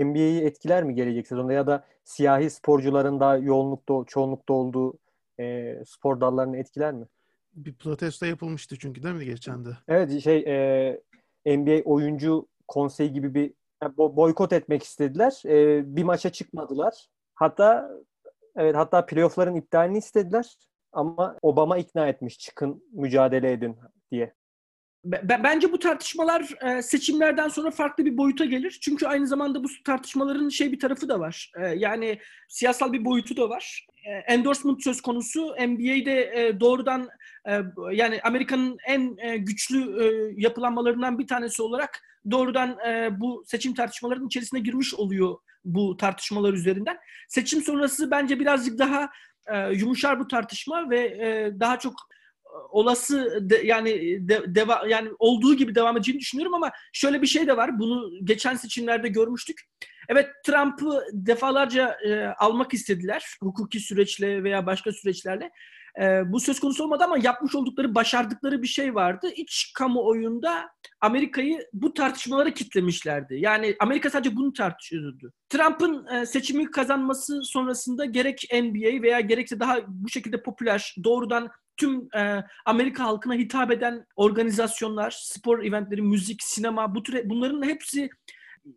NBA'yi 0.04 0.42
etkiler 0.42 0.84
mi 0.84 0.94
gelecek 0.94 1.26
sezonda 1.26 1.52
ya 1.52 1.66
da 1.66 1.84
siyahi 2.04 2.50
sporcuların 2.50 3.20
daha 3.20 3.36
yoğunlukta, 3.36 3.94
çoğunlukta 4.06 4.52
olduğu 4.52 4.98
e, 5.40 5.74
spor 5.86 6.20
dallarını 6.20 6.56
etkiler 6.56 6.92
mi? 6.92 7.06
Bir 7.54 7.74
protesto 7.74 8.26
yapılmıştı 8.26 8.78
çünkü 8.78 9.02
değil 9.02 9.14
mi 9.14 9.24
geçen 9.24 9.64
de? 9.64 9.68
Evet 9.88 10.20
şey 10.20 10.38
e, 10.46 11.56
NBA 11.56 11.82
oyuncu 11.84 12.48
konseyi 12.68 13.12
gibi 13.12 13.34
bir 13.34 13.52
boykot 13.98 14.52
etmek 14.52 14.82
istediler. 14.82 15.42
E, 15.46 15.82
bir 15.96 16.02
maça 16.02 16.30
çıkmadılar. 16.32 17.08
Hatta 17.34 17.90
evet 18.56 18.76
hatta 18.76 19.06
playoff'ların 19.06 19.56
iptalini 19.56 19.98
istediler 19.98 20.54
ama 20.92 21.38
Obama 21.42 21.78
ikna 21.78 22.08
etmiş 22.08 22.38
çıkın 22.38 22.82
mücadele 22.92 23.52
edin 23.52 23.76
diye. 24.10 24.34
Bence 25.22 25.72
bu 25.72 25.78
tartışmalar 25.78 26.48
e, 26.62 26.82
seçimlerden 26.82 27.48
sonra 27.48 27.70
farklı 27.70 28.04
bir 28.04 28.16
boyuta 28.16 28.44
gelir. 28.44 28.78
Çünkü 28.82 29.06
aynı 29.06 29.26
zamanda 29.26 29.64
bu 29.64 29.68
tartışmaların 29.84 30.48
şey 30.48 30.72
bir 30.72 30.78
tarafı 30.78 31.08
da 31.08 31.20
var. 31.20 31.50
E, 31.56 31.66
yani 31.66 32.18
siyasal 32.48 32.92
bir 32.92 33.04
boyutu 33.04 33.36
da 33.36 33.48
var. 33.48 33.86
E, 34.04 34.10
endorsement 34.10 34.84
söz 34.84 35.00
konusu 35.00 35.46
NBA'de 35.46 36.56
doğrudan 36.60 37.08
yani 37.92 38.20
Amerika'nın 38.22 38.76
en 38.86 39.16
güçlü 39.38 39.94
yapılanmalarından 40.36 41.18
bir 41.18 41.26
tanesi 41.26 41.62
olarak 41.62 42.02
doğrudan 42.30 42.78
bu 43.20 43.44
seçim 43.46 43.74
tartışmalarının 43.74 44.26
içerisine 44.26 44.60
girmiş 44.60 44.94
oluyor 44.94 45.36
bu 45.64 45.96
tartışmalar 45.96 46.52
üzerinden. 46.52 46.96
Seçim 47.28 47.62
sonrası 47.62 48.10
bence 48.10 48.40
birazcık 48.40 48.78
daha 48.78 49.08
yumuşar 49.72 50.20
bu 50.20 50.28
tartışma 50.28 50.90
ve 50.90 51.18
daha 51.60 51.78
çok 51.78 51.94
olası 52.70 53.38
de, 53.50 53.56
yani 53.56 53.90
de, 54.28 54.42
deva, 54.54 54.82
yani 54.88 55.10
olduğu 55.18 55.54
gibi 55.54 55.74
devam 55.74 55.96
edeceğini 55.96 56.20
düşünüyorum 56.20 56.54
ama 56.54 56.70
şöyle 56.92 57.22
bir 57.22 57.26
şey 57.26 57.46
de 57.46 57.56
var. 57.56 57.78
Bunu 57.78 58.10
geçen 58.24 58.54
seçimlerde 58.54 59.08
görmüştük. 59.08 59.60
Evet 60.08 60.28
Trump'ı 60.46 61.04
defalarca 61.12 61.96
e, 62.06 62.24
almak 62.24 62.74
istediler 62.74 63.24
hukuki 63.42 63.80
süreçle 63.80 64.44
veya 64.44 64.66
başka 64.66 64.92
süreçlerle. 64.92 65.50
E, 66.00 66.32
bu 66.32 66.40
söz 66.40 66.60
konusu 66.60 66.84
olmadı 66.84 67.04
ama 67.04 67.18
yapmış 67.22 67.54
oldukları, 67.54 67.94
başardıkları 67.94 68.62
bir 68.62 68.66
şey 68.66 68.94
vardı. 68.94 69.30
İç 69.36 69.72
kamuoyunda 69.74 70.68
Amerika'yı 71.00 71.58
bu 71.72 71.94
tartışmalara 71.94 72.54
kitlemişlerdi. 72.54 73.34
Yani 73.38 73.76
Amerika 73.80 74.10
sadece 74.10 74.36
bunu 74.36 74.52
tartışıyordu. 74.52 75.32
Trump'ın 75.48 76.06
e, 76.06 76.26
seçimi 76.26 76.70
kazanması 76.70 77.42
sonrasında 77.42 78.04
gerek 78.04 78.48
NBA 78.52 79.02
veya 79.02 79.20
gerekse 79.20 79.60
daha 79.60 79.78
bu 79.88 80.08
şekilde 80.08 80.42
popüler, 80.42 80.94
doğrudan 81.04 81.50
tüm 81.76 82.08
e, 82.16 82.44
Amerika 82.66 83.04
halkına 83.04 83.34
hitap 83.34 83.70
eden 83.70 84.06
organizasyonlar, 84.16 85.10
spor 85.10 85.62
eventleri, 85.62 86.02
müzik, 86.02 86.42
sinema 86.42 86.94
bu 86.94 87.02
tür 87.02 87.30
bunların 87.30 87.62
hepsi 87.62 88.10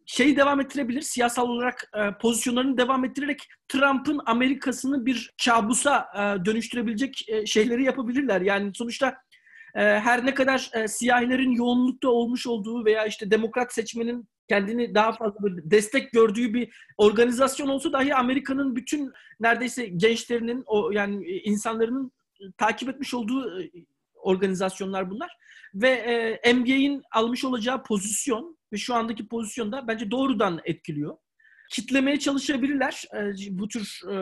şeyi 0.06 0.38
devam 0.38 0.62
ettirebilir. 0.62 1.02
Siyasal 1.02 1.50
olarak 1.50 1.92
e, 1.96 2.18
pozisyonlarını 2.22 2.78
devam 2.78 3.06
ettirerek 3.06 3.48
Trump'ın 3.68 4.22
Amerika'sını 4.26 5.06
bir 5.06 5.32
kabusa 5.46 6.08
e, 6.16 6.46
dönüştürebilecek 6.46 7.30
e, 7.30 7.46
şeyleri 7.46 7.84
yapabilirler. 7.84 8.42
Yani 8.42 8.72
sonuçta 8.76 9.16
e, 9.76 9.82
her 9.82 10.26
ne 10.26 10.34
kadar 10.34 10.70
e, 10.74 10.88
siyahilerin 10.88 11.52
yoğunlukta 11.52 12.10
olmuş 12.10 12.48
olduğu 12.48 12.86
veya 12.86 13.06
işte 13.06 13.32
demokrat 13.32 13.74
seçmenin 13.74 14.28
kendini 14.50 14.96
daha 14.96 15.12
fazla 15.12 15.40
destek 15.44 16.12
gördüğü 16.12 16.54
bir 16.54 16.70
organizasyon 16.98 17.68
olsa 17.68 17.94
dahi 17.94 18.16
Amerika'nın 18.16 18.76
bütün 18.76 19.12
neredeyse 19.40 19.86
gençlerinin 19.86 20.64
o 20.66 20.92
yani 20.92 21.26
insanların 21.26 22.12
takip 22.58 22.90
etmiş 22.90 23.14
olduğu 23.14 23.62
e, 23.62 23.72
organizasyonlar 24.16 25.10
bunlar. 25.10 25.38
Ve 25.74 25.90
e, 26.44 26.54
NBA'in 26.54 27.04
almış 27.12 27.46
olacağı 27.46 27.84
pozisyon 27.84 28.58
ve 28.74 28.78
şu 28.78 28.96
andaki 28.96 29.28
pozisyonda 29.28 29.88
bence 29.88 30.12
doğrudan 30.12 30.62
etkiliyor. 30.64 31.18
Kitlemeye 31.72 32.20
çalışabilirler 32.20 33.04
e, 33.16 33.34
bu 33.60 33.68
tür 33.68 34.02
e, 34.10 34.18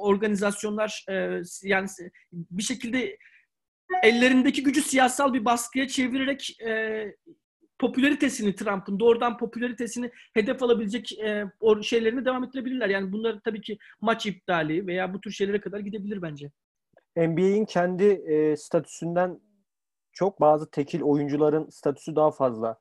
organizasyonlar 0.00 1.04
e, 1.08 1.42
yani 1.62 1.88
bir 2.32 2.62
şekilde 2.62 3.18
ellerindeki 4.02 4.62
gücü 4.62 4.82
siyasal 4.82 5.34
bir 5.34 5.44
baskıya 5.44 5.88
çevirerek 5.88 6.60
e, 6.60 7.04
popülaritesini 7.78 8.54
Trump'ın 8.54 9.00
doğrudan 9.00 9.38
popülaritesini 9.38 10.10
hedef 10.34 10.62
alabilecek 10.62 11.18
e, 11.18 11.44
şeylerini 11.82 12.24
devam 12.24 12.44
ettirebilirler. 12.44 12.88
Yani 12.88 13.12
bunlar 13.12 13.40
tabii 13.44 13.60
ki 13.60 13.78
maç 14.00 14.26
iptali 14.26 14.86
veya 14.86 15.14
bu 15.14 15.20
tür 15.20 15.30
şeylere 15.30 15.60
kadar 15.60 15.80
gidebilir 15.80 16.22
bence. 16.22 16.50
NBA'in 17.16 17.64
kendi 17.64 18.04
e, 18.04 18.56
statüsünden 18.56 19.40
çok 20.12 20.40
bazı 20.40 20.70
tekil 20.70 21.02
oyuncuların 21.02 21.68
statüsü 21.68 22.16
daha 22.16 22.30
fazla 22.30 22.78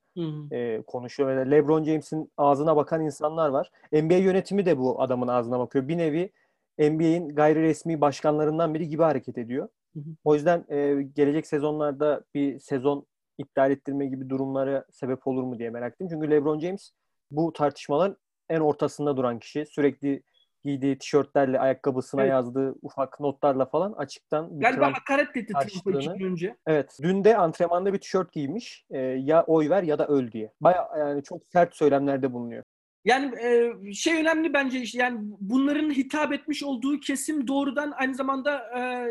E, 0.51 0.81
konuşuyor. 0.87 1.29
Ve 1.29 1.51
LeBron 1.51 1.83
James'in 1.83 2.31
ağzına 2.37 2.75
bakan 2.75 3.05
insanlar 3.05 3.49
var. 3.49 3.71
NBA 3.91 4.15
yönetimi 4.15 4.65
de 4.65 4.77
bu 4.77 5.01
adamın 5.01 5.27
ağzına 5.27 5.59
bakıyor. 5.59 5.87
Bir 5.87 5.97
nevi 5.97 6.31
NBA'in 6.79 7.29
gayri 7.29 7.61
resmi 7.61 8.01
başkanlarından 8.01 8.73
biri 8.73 8.87
gibi 8.87 9.03
hareket 9.03 9.37
ediyor. 9.37 9.67
Hı 9.93 9.99
hı. 9.99 10.09
O 10.23 10.35
yüzden 10.35 10.65
e, 10.69 11.03
gelecek 11.15 11.47
sezonlarda 11.47 12.23
bir 12.33 12.59
sezon 12.59 13.05
iptal 13.37 13.71
ettirme 13.71 14.05
gibi 14.05 14.29
durumlara 14.29 14.85
sebep 14.91 15.27
olur 15.27 15.43
mu 15.43 15.59
diye 15.59 15.69
merak 15.69 15.93
ettim. 15.93 16.07
Çünkü 16.09 16.31
LeBron 16.31 16.59
James 16.59 16.91
bu 17.31 17.53
tartışmaların 17.53 18.17
en 18.49 18.59
ortasında 18.59 19.17
duran 19.17 19.39
kişi. 19.39 19.65
Sürekli 19.65 20.23
giydiği 20.63 20.97
tişörtlerle 20.97 21.59
ayakkabısına 21.59 22.21
evet. 22.21 22.31
yazdığı 22.31 22.75
ufak 22.81 23.19
notlarla 23.19 23.65
falan 23.65 23.91
açıktan 23.93 24.59
bir 24.59 24.65
Galiba 24.65 24.93
hakaret 24.93 25.37
etti 25.37 25.53
Trump'a 25.53 25.99
iki 25.99 26.09
gün 26.09 26.31
önce. 26.31 26.55
Evet. 26.67 26.97
Dün 27.01 27.23
de 27.23 27.37
antrenmanda 27.37 27.93
bir 27.93 27.99
tişört 27.99 28.31
giymiş. 28.31 28.85
E, 28.91 28.97
ya 28.99 29.43
oy 29.43 29.69
ver 29.69 29.83
ya 29.83 29.99
da 29.99 30.07
öl 30.07 30.31
diye. 30.31 30.53
Baya 30.61 30.89
yani 30.99 31.23
çok 31.23 31.41
sert 31.53 31.75
söylemlerde 31.75 32.33
bulunuyor. 32.33 32.63
Yani 33.05 33.35
e, 33.41 33.73
şey 33.93 34.21
önemli 34.21 34.53
bence 34.53 34.81
işte 34.81 34.97
yani 34.97 35.19
bunların 35.39 35.91
hitap 35.91 36.33
etmiş 36.33 36.63
olduğu 36.63 36.99
kesim 36.99 37.47
doğrudan 37.47 37.93
aynı 37.95 38.15
zamanda 38.15 38.79
e, 38.79 39.07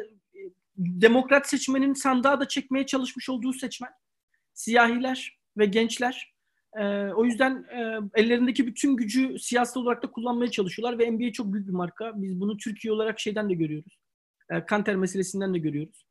demokrat 0.76 1.48
seçmenin 1.48 1.94
sandığa 1.94 2.40
da 2.40 2.48
çekmeye 2.48 2.86
çalışmış 2.86 3.28
olduğu 3.28 3.52
seçmen. 3.52 3.90
Siyahiler 4.54 5.38
ve 5.58 5.66
gençler. 5.66 6.37
E, 6.78 7.12
o 7.14 7.24
yüzden 7.24 7.66
e, 7.70 7.98
ellerindeki 8.20 8.66
bütün 8.66 8.96
gücü 8.96 9.38
siyasal 9.38 9.80
olarak 9.80 10.02
da 10.02 10.10
kullanmaya 10.10 10.50
çalışıyorlar 10.50 10.98
ve 10.98 11.10
NBA 11.10 11.32
çok 11.32 11.52
büyük 11.52 11.68
bir 11.68 11.72
marka. 11.72 12.12
Biz 12.14 12.40
bunu 12.40 12.56
Türkiye 12.56 12.92
olarak 12.92 13.20
şeyden 13.20 13.50
de 13.50 13.54
görüyoruz. 13.54 13.98
E, 14.50 14.66
Kanter 14.66 14.96
meselesinden 14.96 15.54
de 15.54 15.58
görüyoruz. 15.58 16.06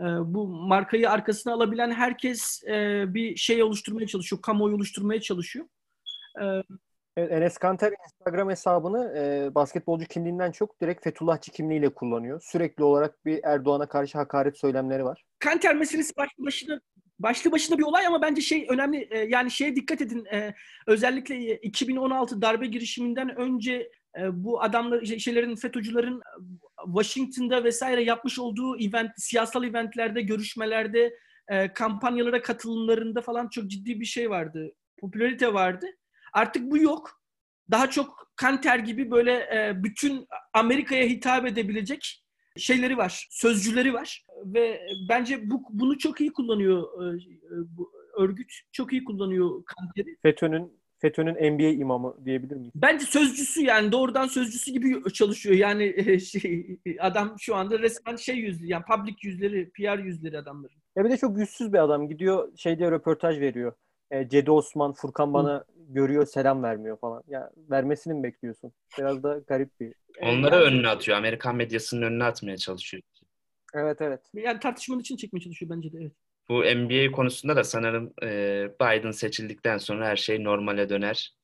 E, 0.00 0.04
bu 0.04 0.48
markayı 0.48 1.10
arkasına 1.10 1.52
alabilen 1.52 1.90
herkes 1.90 2.64
e, 2.64 3.04
bir 3.14 3.36
şey 3.36 3.62
oluşturmaya 3.62 4.06
çalışıyor, 4.06 4.42
kamuoyu 4.42 4.74
oluşturmaya 4.74 5.20
çalışıyor. 5.20 5.66
E, 6.42 6.62
Evet, 7.16 7.32
Enes 7.32 7.58
Kanter 7.58 7.92
Instagram 8.04 8.50
hesabını 8.50 9.14
e, 9.18 9.54
basketbolcu 9.54 10.06
kimliğinden 10.06 10.52
çok 10.52 10.80
direkt 10.80 11.04
Fethullahçı 11.04 11.52
kimliğiyle 11.52 11.94
kullanıyor. 11.94 12.40
Sürekli 12.44 12.84
olarak 12.84 13.24
bir 13.24 13.40
Erdoğan'a 13.44 13.86
karşı 13.86 14.18
hakaret 14.18 14.58
söylemleri 14.58 15.04
var. 15.04 15.24
Kanter 15.38 15.76
meselesi 15.76 16.16
başlı 16.16 16.44
başına 16.44 16.80
başlı 17.22 17.52
başına 17.52 17.78
bir 17.78 17.82
olay 17.82 18.06
ama 18.06 18.22
bence 18.22 18.42
şey 18.42 18.66
önemli 18.68 19.08
e, 19.10 19.18
yani 19.18 19.50
şeye 19.50 19.76
dikkat 19.76 20.00
edin 20.00 20.24
e, 20.24 20.54
özellikle 20.86 21.56
2016 21.56 22.42
darbe 22.42 22.66
girişiminden 22.66 23.36
önce 23.36 23.90
e, 24.20 24.44
bu 24.44 24.62
adamlar 24.62 25.04
şey- 25.04 25.18
şeylerin 25.18 25.56
FETÖ'cülerin 25.56 26.16
e, 26.16 26.32
Washington'da 26.86 27.64
vesaire 27.64 28.02
yapmış 28.02 28.38
olduğu 28.38 28.78
event 28.80 29.10
siyasal 29.16 29.64
eventlerde 29.64 30.22
görüşmelerde 30.22 31.14
e, 31.48 31.72
kampanyalara 31.72 32.42
katılımlarında 32.42 33.20
falan 33.20 33.48
çok 33.48 33.66
ciddi 33.66 34.00
bir 34.00 34.04
şey 34.04 34.30
vardı 34.30 34.72
popülarite 35.00 35.54
vardı. 35.54 35.86
Artık 36.32 36.70
bu 36.70 36.78
yok. 36.78 37.20
Daha 37.70 37.90
çok 37.90 38.30
Kanter 38.36 38.78
gibi 38.78 39.10
böyle 39.10 39.32
e, 39.32 39.72
bütün 39.84 40.26
Amerika'ya 40.52 41.04
hitap 41.04 41.46
edebilecek 41.46 42.24
şeyleri 42.56 42.96
var, 42.96 43.28
sözcüleri 43.30 43.94
var 43.94 44.24
ve 44.44 44.80
bence 45.08 45.50
bu 45.50 45.62
bunu 45.70 45.98
çok 45.98 46.20
iyi 46.20 46.32
kullanıyor 46.32 46.82
e, 47.02 47.16
e, 47.16 47.56
bu 47.76 47.92
örgüt. 48.16 48.52
Çok 48.72 48.92
iyi 48.92 49.04
kullanıyor 49.04 49.64
Kanter'i. 49.64 50.16
FETÖ'nün 50.22 50.80
FETÖ'nün 50.98 51.34
NBA 51.34 51.80
imamı 51.80 52.24
diyebilir 52.24 52.56
miyiz? 52.56 52.72
Bence 52.74 53.04
sözcüsü 53.04 53.62
yani 53.62 53.92
doğrudan 53.92 54.26
sözcüsü 54.26 54.72
gibi 54.72 55.12
çalışıyor. 55.12 55.56
Yani 55.56 55.94
e, 55.96 56.18
şey 56.18 56.78
adam 57.00 57.34
şu 57.38 57.54
anda 57.54 57.78
resmen 57.78 58.16
şey 58.16 58.36
yüzlü 58.36 58.66
yani 58.66 58.84
public 58.84 59.16
yüzleri, 59.22 59.70
PR 59.70 59.98
yüzleri 59.98 60.38
adamların. 60.38 60.76
Ya 60.96 61.04
bir 61.04 61.10
de 61.10 61.16
çok 61.16 61.38
yüzsüz 61.38 61.72
bir 61.72 61.78
adam. 61.78 62.08
Gidiyor 62.08 62.56
şey 62.56 62.78
diye 62.78 62.90
röportaj 62.90 63.40
veriyor. 63.40 63.72
E, 64.10 64.28
Cedi 64.28 64.50
Osman, 64.50 64.92
Furkan 64.92 65.34
bana 65.34 65.64
görüyor 65.88 66.26
selam 66.26 66.62
vermiyor 66.62 66.98
falan. 66.98 67.22
Ya 67.28 67.50
vermesini 67.70 68.14
mi 68.14 68.22
bekliyorsun? 68.22 68.72
Biraz 68.98 69.22
da 69.22 69.40
garip 69.46 69.80
bir. 69.80 69.94
Onları 70.22 70.54
yani, 70.54 70.64
önüne 70.64 70.88
atıyor. 70.88 71.18
Amerikan 71.18 71.56
medyasının 71.56 72.02
önüne 72.02 72.24
atmaya 72.24 72.56
çalışıyor. 72.56 73.02
Evet 73.74 74.00
evet. 74.00 74.20
Yani 74.34 74.60
tartışmanın 74.60 75.00
için 75.00 75.16
çekmeye 75.16 75.40
çalışıyor 75.40 75.70
bence 75.76 75.92
de 75.92 75.98
evet. 76.00 76.12
Bu 76.48 76.64
NBA 76.64 77.12
konusunda 77.12 77.56
da 77.56 77.64
sanırım 77.64 78.12
e, 78.22 78.28
Biden 78.80 79.10
seçildikten 79.10 79.78
sonra 79.78 80.06
her 80.06 80.16
şey 80.16 80.44
normale 80.44 80.88
döner. 80.88 81.34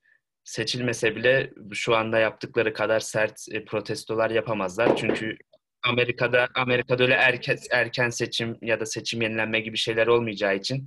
Seçilmese 0.45 1.17
bile 1.17 1.53
şu 1.73 1.97
anda 1.97 2.19
yaptıkları 2.19 2.73
kadar 2.73 3.01
sert 3.01 3.47
e, 3.53 3.65
protestolar 3.65 4.31
yapamazlar. 4.31 4.97
Çünkü 4.97 5.37
Amerika'da 5.83 6.49
Amerika'da 6.55 7.03
öyle 7.03 7.15
erken, 7.15 7.59
erken 7.71 8.11
seçim 8.11 8.59
ya 8.63 8.81
da 8.81 8.87
seçim 8.87 9.23
yenilenme 9.23 9.61
gibi 9.61 9.77
şeyler 9.77 10.07
olmayacağı 10.07 10.57
için 10.57 10.87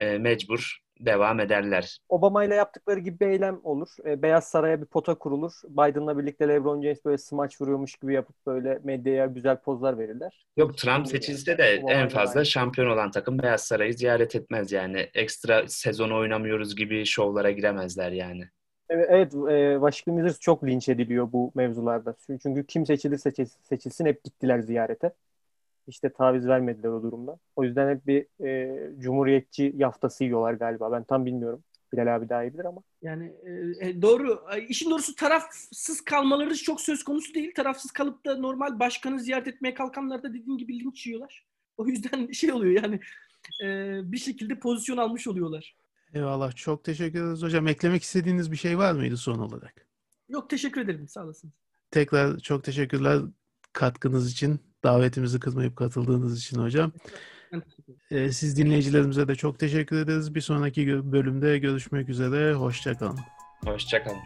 e, 0.00 0.18
mecbur 0.18 0.85
devam 1.00 1.40
ederler. 1.40 1.98
Obama 2.08 2.44
ile 2.44 2.54
yaptıkları 2.54 3.00
gibi 3.00 3.20
bir 3.20 3.26
eylem 3.26 3.60
olur. 3.64 3.88
E, 4.04 4.22
Beyaz 4.22 4.44
Saray'a 4.48 4.80
bir 4.80 4.86
pota 4.86 5.14
kurulur. 5.14 5.52
Biden'la 5.68 6.18
birlikte 6.18 6.48
LeBron 6.48 6.82
James 6.82 7.04
böyle 7.04 7.18
smaç 7.18 7.60
vuruyormuş 7.60 7.96
gibi 7.96 8.14
yapıp 8.14 8.36
böyle 8.46 8.80
medyaya 8.84 9.26
güzel 9.26 9.56
pozlar 9.60 9.98
verirler. 9.98 10.46
Yok 10.56 10.78
Trump 10.78 11.08
seçilse 11.08 11.58
de 11.58 11.82
Obama 11.82 11.88
en 11.88 12.08
fazla 12.08 12.40
aynı. 12.40 12.46
şampiyon 12.46 12.90
olan 12.90 13.10
takım 13.10 13.38
Beyaz 13.38 13.64
Saray'ı 13.64 13.94
ziyaret 13.94 14.34
etmez 14.36 14.72
yani. 14.72 15.10
Ekstra 15.14 15.68
sezon 15.68 16.10
oynamıyoruz 16.10 16.76
gibi 16.76 17.06
şovlara 17.06 17.50
giremezler 17.50 18.12
yani. 18.12 18.48
Evet, 18.88 19.06
evet 19.10 19.34
e, 19.34 19.74
Washington 19.80 20.16
Wizards 20.22 20.40
çok 20.40 20.64
linç 20.64 20.88
ediliyor 20.88 21.32
bu 21.32 21.52
mevzularda. 21.54 22.14
Çünkü 22.42 22.66
kim 22.66 22.86
seçilirse 22.86 23.30
seçil- 23.30 23.58
seçilsin 23.62 24.06
hep 24.06 24.24
gittiler 24.24 24.58
ziyarete. 24.60 25.12
İşte 25.86 26.12
taviz 26.12 26.46
vermediler 26.46 26.88
o 26.88 27.02
durumda. 27.02 27.38
O 27.56 27.64
yüzden 27.64 27.94
hep 27.94 28.06
bir 28.06 28.44
e, 28.46 28.78
cumhuriyetçi 28.98 29.72
yaftası 29.76 30.24
yiyorlar 30.24 30.52
galiba. 30.52 30.92
Ben 30.92 31.04
tam 31.04 31.26
bilmiyorum. 31.26 31.62
Bilal 31.92 32.16
abi 32.16 32.28
daha 32.28 32.44
iyi 32.44 32.54
bilir 32.54 32.64
ama. 32.64 32.82
Yani 33.02 33.32
e, 33.80 33.88
e, 33.88 34.02
doğru. 34.02 34.40
İşin 34.68 34.90
doğrusu 34.90 35.14
tarafsız 35.14 36.00
kalmaları 36.00 36.54
çok 36.54 36.80
söz 36.80 37.04
konusu 37.04 37.34
değil. 37.34 37.54
Tarafsız 37.54 37.90
kalıp 37.90 38.26
da 38.26 38.36
normal 38.38 38.78
başkanı 38.78 39.20
ziyaret 39.20 39.48
etmeye 39.48 39.74
kalkanlar 39.74 40.22
da 40.22 40.28
dediğin 40.34 40.58
gibi 40.58 40.80
linç 40.80 41.06
yiyorlar. 41.06 41.46
O 41.76 41.86
yüzden 41.86 42.26
şey 42.32 42.52
oluyor 42.52 42.82
yani 42.82 43.00
e, 43.64 43.98
bir 44.12 44.18
şekilde 44.18 44.58
pozisyon 44.58 44.96
almış 44.96 45.28
oluyorlar. 45.28 45.76
Eyvallah. 46.14 46.56
Çok 46.56 46.84
teşekkür 46.84 47.24
ederiz 47.24 47.42
hocam. 47.42 47.68
Eklemek 47.68 48.02
istediğiniz 48.02 48.52
bir 48.52 48.56
şey 48.56 48.78
var 48.78 48.92
mıydı 48.92 49.16
son 49.16 49.38
olarak? 49.38 49.86
Yok 50.28 50.50
teşekkür 50.50 50.80
ederim. 50.80 51.08
Sağ 51.08 51.24
olasın. 51.24 51.52
Tekrar 51.90 52.38
çok 52.38 52.64
teşekkürler 52.64 53.22
katkınız 53.72 54.32
için. 54.32 54.60
Davetimizi 54.84 55.40
kırmayıp 55.40 55.76
katıldığınız 55.76 56.38
için 56.38 56.62
hocam. 56.62 56.92
Ee, 58.10 58.32
Siz 58.32 58.56
dinleyicilerimize 58.56 59.28
de 59.28 59.34
çok 59.34 59.58
teşekkür 59.58 59.96
ederiz. 59.96 60.34
Bir 60.34 60.40
sonraki 60.40 61.12
bölümde 61.12 61.58
görüşmek 61.58 62.08
üzere. 62.08 62.54
Hoşçakalın. 62.54 63.18
Hoşçakalın. 63.64 64.18